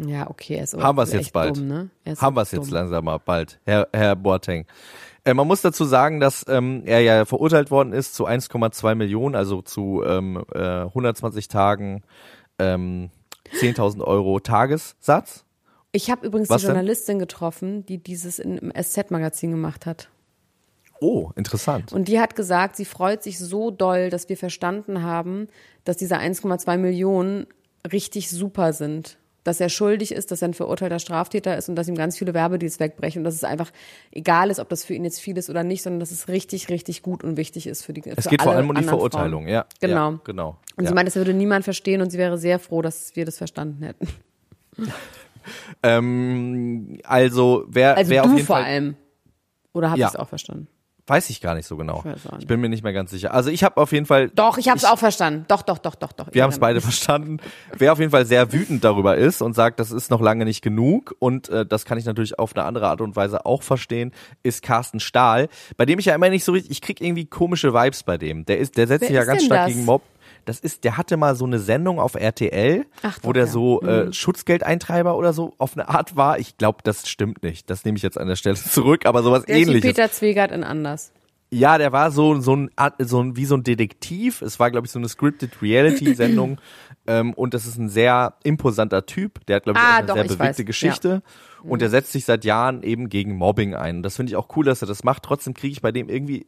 [0.04, 1.58] Ja, okay, er ist Haben wir es jetzt bald.
[1.58, 1.90] Dumm, ne?
[2.06, 4.66] Er ist Haben wir es jetzt langsam mal bald, Herr, Herr Boateng.
[5.26, 9.36] Äh, man muss dazu sagen, dass ähm, er ja verurteilt worden ist zu 1,2 Millionen,
[9.36, 12.02] also zu ähm, äh, 120 Tagen
[12.58, 13.10] ähm,
[13.60, 15.46] 10.000 Euro Tagessatz.
[15.92, 16.76] Ich habe übrigens Was die denn?
[16.76, 20.10] Journalistin getroffen, die dieses in, im SZ-Magazin gemacht hat.
[21.02, 21.94] Oh, interessant.
[21.94, 25.48] Und die hat gesagt, sie freut sich so doll, dass wir verstanden haben,
[25.86, 27.48] dass diese 1,2 Millionen
[27.92, 29.18] richtig super sind.
[29.46, 32.34] Dass er schuldig ist, dass er ein verurteilter Straftäter ist und dass ihm ganz viele
[32.34, 33.72] Werbedeals wegbrechen und dass es einfach
[34.12, 36.68] egal ist, ob das für ihn jetzt viel ist oder nicht, sondern dass es richtig,
[36.70, 38.84] richtig gut und wichtig ist für die Es für geht vor alle allem um die
[38.84, 39.54] Verurteilung, Frauen.
[39.54, 39.66] ja.
[39.80, 40.12] Genau.
[40.12, 40.58] Ja, genau.
[40.76, 40.90] Und ja.
[40.90, 43.82] sie meint, das würde niemand verstehen und sie wäre sehr froh, dass wir das verstanden
[43.84, 44.10] hätten.
[45.84, 48.96] ähm, also wer, Also wer auf du jeden vor Fall, allem.
[49.74, 50.08] Oder habe Ja.
[50.08, 50.68] ich es auch verstanden?
[51.10, 52.04] weiß ich gar nicht so genau.
[52.16, 52.42] Ich.
[52.42, 53.34] Ich bin mir nicht mehr ganz sicher.
[53.34, 55.44] Also ich habe auf jeden Fall Doch, ich habe es auch verstanden.
[55.48, 56.28] Doch, doch, doch, doch, doch.
[56.32, 57.38] Wir haben es beide verstanden.
[57.76, 60.62] Wer auf jeden Fall sehr wütend darüber ist und sagt, das ist noch lange nicht
[60.62, 64.12] genug und äh, das kann ich natürlich auf eine andere Art und Weise auch verstehen,
[64.44, 67.74] ist Carsten Stahl, bei dem ich ja immer nicht so richtig, ich krieg irgendwie komische
[67.74, 68.46] Vibes bei dem.
[68.46, 69.74] Der ist, der setzt Wer sich ja ganz stark das?
[69.74, 70.04] gegen Mob.
[70.50, 73.52] Das ist, der hatte mal so eine Sendung auf RTL, Ach wo der ja.
[73.52, 73.88] so Mhm.
[73.88, 76.40] äh, Schutzgeldeintreiber oder so auf eine Art war.
[76.40, 77.70] Ich glaube, das stimmt nicht.
[77.70, 79.82] Das nehme ich jetzt an der Stelle zurück, aber sowas Der ähnliches.
[79.82, 81.12] Peter Zwegert in anders.
[81.52, 84.42] Ja, der war so so ein so ein wie so ein Detektiv.
[84.42, 86.58] Es war glaube ich so eine scripted Reality Sendung
[87.08, 89.46] ähm, und das ist ein sehr imposanter Typ.
[89.46, 91.22] Der hat glaube ich Ah, eine doch, sehr ich bewegte weiß, Geschichte
[91.64, 93.98] und der setzt sich seit Jahren eben gegen Mobbing ein.
[93.98, 95.24] Und das finde ich auch cool, dass er das macht.
[95.24, 96.48] Trotzdem kriege ich bei dem irgendwie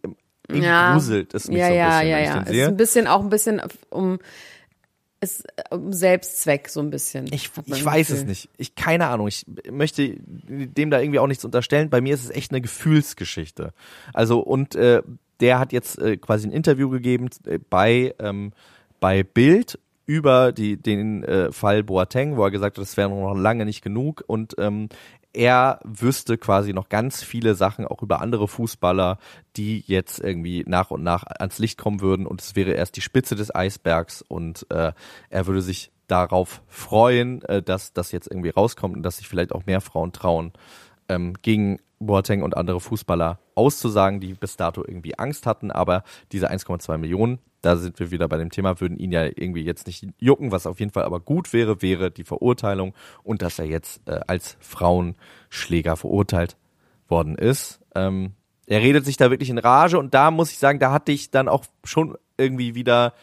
[0.50, 0.94] Ja.
[0.94, 2.42] gruselt es mich ja, so ein ja, bisschen, ja, wenn ich ja.
[2.42, 4.20] Es ist ein bisschen auch ein bisschen um
[5.22, 7.28] es um Selbstzweck so ein bisschen.
[7.32, 8.50] Ich, ich weiß es nicht.
[8.58, 9.28] Ich keine Ahnung.
[9.28, 11.92] Ich möchte dem da irgendwie auch nichts unterstellen.
[11.92, 13.74] Bei mir ist es echt eine Gefühlsgeschichte.
[14.14, 15.04] Also und äh,
[15.40, 18.52] der hat jetzt äh, quasi ein Interview gegeben äh, bei ähm,
[19.00, 23.36] bei Bild über die den äh, Fall Boateng, wo er gesagt hat, das wäre noch
[23.36, 24.90] lange nicht genug und ähm,
[25.34, 29.18] er wüsste quasi noch ganz viele Sachen auch über andere Fußballer,
[29.56, 32.26] die jetzt irgendwie nach und nach ans Licht kommen würden.
[32.26, 34.22] Und es wäre erst die Spitze des Eisbergs.
[34.22, 34.92] Und äh,
[35.30, 39.54] er würde sich darauf freuen, äh, dass das jetzt irgendwie rauskommt und dass sich vielleicht
[39.54, 40.52] auch mehr Frauen trauen,
[41.08, 45.72] ähm, gegen Boateng und andere Fußballer auszusagen, die bis dato irgendwie Angst hatten.
[45.72, 49.64] Aber diese 1,2 Millionen, da sind wir wieder bei dem Thema, würden ihn ja irgendwie
[49.64, 50.52] jetzt nicht jucken.
[50.52, 52.94] Was auf jeden Fall aber gut wäre, wäre die Verurteilung
[53.24, 56.58] und dass er jetzt äh, als Frauenschläger verurteilt
[57.08, 57.80] worden ist.
[57.96, 58.34] Ähm,
[58.66, 61.30] er redet sich da wirklich in Rage und da muss ich sagen, da hatte ich
[61.30, 63.14] dann auch schon irgendwie wieder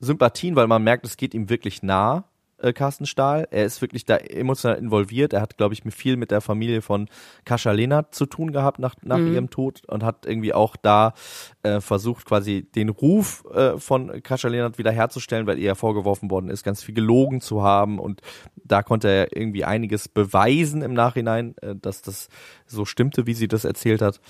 [0.00, 2.24] Sympathien, weil man merkt, es geht ihm wirklich nah,
[2.62, 3.46] äh, Carsten Stahl.
[3.50, 5.32] Er ist wirklich da emotional involviert.
[5.32, 7.08] Er hat, glaube ich, viel mit der Familie von
[7.44, 9.34] Kascha Lehnert zu tun gehabt nach, nach mhm.
[9.34, 11.14] ihrem Tod und hat irgendwie auch da
[11.62, 16.48] äh, versucht, quasi den Ruf äh, von Kascha Lehnert wiederherzustellen, weil ihr ja vorgeworfen worden
[16.48, 18.20] ist, ganz viel gelogen zu haben und
[18.64, 22.28] da konnte er irgendwie einiges beweisen im Nachhinein, äh, dass das
[22.66, 24.20] so stimmte, wie sie das erzählt hat.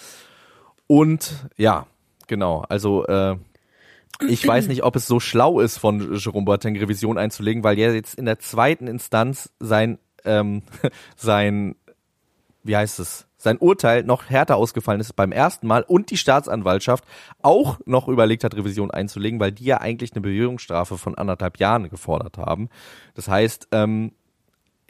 [0.87, 1.87] Und ja,
[2.26, 3.37] genau, also äh,
[4.29, 7.95] ich weiß nicht, ob es so schlau ist, von Jerome Boateng Revision einzulegen, weil er
[7.95, 10.63] jetzt in der zweiten Instanz sein, ähm,
[11.17, 11.77] sein,
[12.63, 17.05] wie heißt es, sein Urteil noch härter ausgefallen ist beim ersten Mal und die Staatsanwaltschaft
[17.43, 21.89] auch noch überlegt hat, Revision einzulegen, weil die ja eigentlich eine Bewährungsstrafe von anderthalb Jahren
[21.89, 22.69] gefordert haben.
[23.15, 24.13] Das heißt, ähm,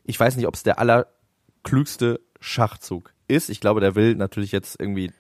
[0.05, 3.49] ich weiß nicht, ob es der allerklügste Schachzug ist.
[3.49, 5.13] Ich glaube, der will natürlich jetzt irgendwie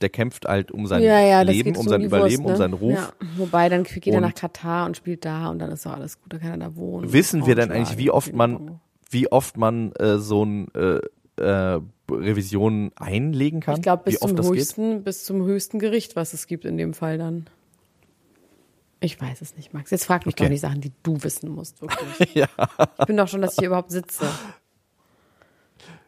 [0.00, 2.50] der kämpft halt um sein ja, ja, Leben, um sein Überleben, ne?
[2.50, 2.94] um seinen Ruf.
[2.94, 3.12] Ja.
[3.36, 6.32] Wobei, dann geht er nach Katar und spielt da und dann ist doch alles gut,
[6.32, 7.12] da kann er da wohnen.
[7.12, 8.80] Wissen wir denn eigentlich, wie oft man,
[9.10, 11.00] wie oft man äh, so ein äh,
[11.40, 11.80] äh,
[12.10, 13.76] Revision einlegen kann?
[13.76, 17.18] Ich glaube bis zum höchsten, bis zum höchsten Gericht, was es gibt in dem Fall
[17.18, 17.46] dann.
[19.00, 19.90] Ich weiß es nicht, Max.
[19.90, 20.44] Jetzt frag mich okay.
[20.44, 22.34] doch nicht Sachen, die du wissen musst, wirklich.
[22.34, 22.48] ja.
[22.98, 24.26] Ich bin doch schon, dass ich hier überhaupt sitze.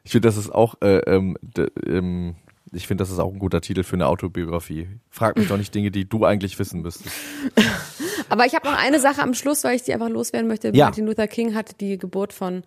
[0.03, 1.36] Ich finde, das ist auch äh, ähm,
[1.86, 2.34] ähm,
[2.72, 4.88] ich finde, das ist auch ein guter Titel für eine Autobiografie.
[5.08, 7.14] Frag mich doch nicht Dinge, die du eigentlich wissen müsstest.
[8.28, 10.70] Aber ich habe noch eine Sache am Schluss, weil ich die einfach loswerden möchte.
[10.74, 10.86] Ja.
[10.86, 12.62] Martin Luther King hat die Geburt von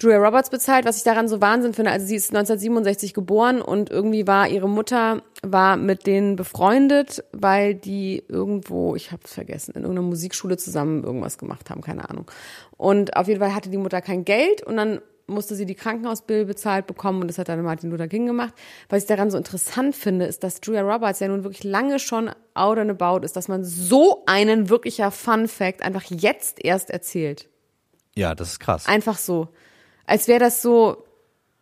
[0.00, 1.90] Julia Roberts bezahlt, was ich daran so Wahnsinn finde.
[1.90, 7.74] Also sie ist 1967 geboren und irgendwie war ihre Mutter war mit denen befreundet, weil
[7.74, 12.30] die irgendwo, ich habe es vergessen, in irgendeiner Musikschule zusammen irgendwas gemacht haben, keine Ahnung.
[12.76, 16.44] Und auf jeden Fall hatte die Mutter kein Geld und dann musste sie die Krankenhausbill
[16.44, 18.54] bezahlt bekommen und das hat dann Martin Luther King gemacht.
[18.88, 22.30] Was ich daran so interessant finde, ist, dass Julia Roberts ja nun wirklich lange schon
[22.54, 27.48] out and about ist, dass man so einen wirklicher Fun Fact einfach jetzt erst erzählt.
[28.14, 28.86] Ja, das ist krass.
[28.86, 29.48] Einfach so.
[30.06, 31.04] Als wäre das so,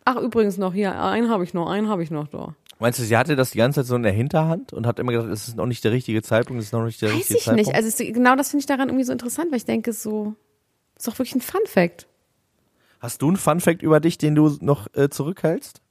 [0.03, 2.55] ach übrigens noch hier, einen habe ich noch, einen habe ich noch da.
[2.79, 5.11] Meinst du, sie hatte das die ganze Zeit so in der Hinterhand und hat immer
[5.11, 7.37] gedacht, es ist noch nicht der richtige Zeitpunkt, es ist noch nicht der Weiß richtige
[7.37, 7.67] ich Zeitpunkt?
[7.67, 7.75] nicht.
[7.75, 10.35] Also genau das finde ich daran irgendwie so interessant, weil ich denke, so
[10.97, 12.07] ist doch wirklich ein Fun Fact.
[13.01, 15.81] Hast du einen Fun Fact über dich, den du noch äh, zurückhältst?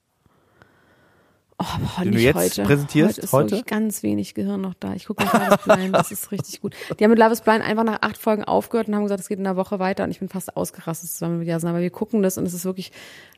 [1.62, 2.62] Oh, boah, den du jetzt heute.
[2.62, 3.20] präsentierst heute?
[3.20, 3.50] Ist heute?
[3.50, 4.94] wirklich ganz wenig Gehirn noch da.
[4.94, 6.74] Ich gucke mit Love is Blind, das ist richtig gut.
[6.98, 9.28] Die haben mit Love is Blind einfach nach acht Folgen aufgehört und haben gesagt, es
[9.28, 11.68] geht in einer Woche weiter und ich bin fast ausgerastet zusammen mit Jasen.
[11.68, 12.92] Aber wir gucken das und es ist wirklich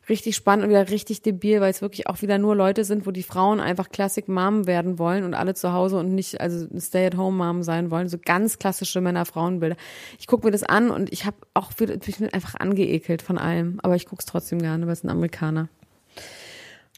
[0.09, 3.11] richtig spannend und wieder richtig debil, weil es wirklich auch wieder nur Leute sind, wo
[3.11, 7.64] die Frauen einfach Classic Mom werden wollen und alle zu Hause und nicht also Stay-at-home-Mom
[7.64, 8.09] sein wollen.
[8.09, 9.77] So ganz klassische Männer-Frauen-Bilder.
[10.20, 13.81] Ich gucke mir das an und ich habe auch ich bin einfach angeekelt von allem,
[13.83, 15.68] aber ich gucke es trotzdem gerne, weil es ein Amerikaner.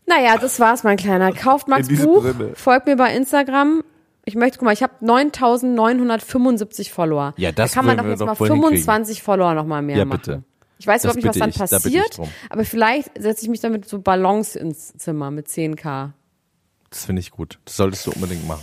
[0.07, 1.33] Naja, das war's, mein Kleiner.
[1.33, 2.53] Kauft Max Buch, Sinne.
[2.55, 3.83] folgt mir bei Instagram.
[4.27, 7.35] Ich möchte, guck mal, ich habe 9.975 Follower.
[7.37, 9.25] Ja, das da kann man doch jetzt mal 25 hinkriegen.
[9.25, 10.21] Follower noch mal mehr ja, machen.
[10.21, 10.43] Bitte.
[10.79, 13.89] Ich weiß überhaupt nicht, was dann ich, passiert, da aber vielleicht setze ich mich damit
[13.89, 16.11] so Ballons ins Zimmer mit 10k.
[16.91, 17.59] Das finde ich gut.
[17.65, 18.63] Das solltest du unbedingt machen.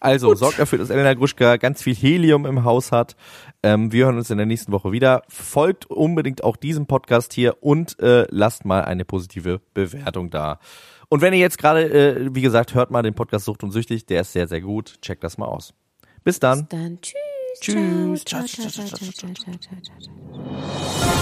[0.00, 0.38] Also, Gut.
[0.38, 3.16] sorgt dafür, dass Elena Gruschka ganz viel Helium im Haus hat.
[3.62, 5.22] Ähm, wir hören uns in der nächsten Woche wieder.
[5.28, 10.60] Folgt unbedingt auch diesem Podcast hier und äh, lasst mal eine positive Bewertung da.
[11.08, 14.06] Und wenn ihr jetzt gerade, äh, wie gesagt, hört mal den Podcast Sucht und Süchtig,
[14.06, 15.00] der ist sehr, sehr gut.
[15.02, 15.74] Checkt das mal aus.
[16.22, 16.66] Bis dann.
[16.66, 16.98] Bis dann.
[17.00, 17.14] Tschüss.
[17.60, 18.24] Tschüss.
[18.24, 21.18] Ciao, ciao, ciao, ciao, ciao, ciao, ciao, ciao.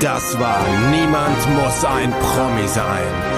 [0.00, 3.37] Das war Niemand muss ein Promi sein.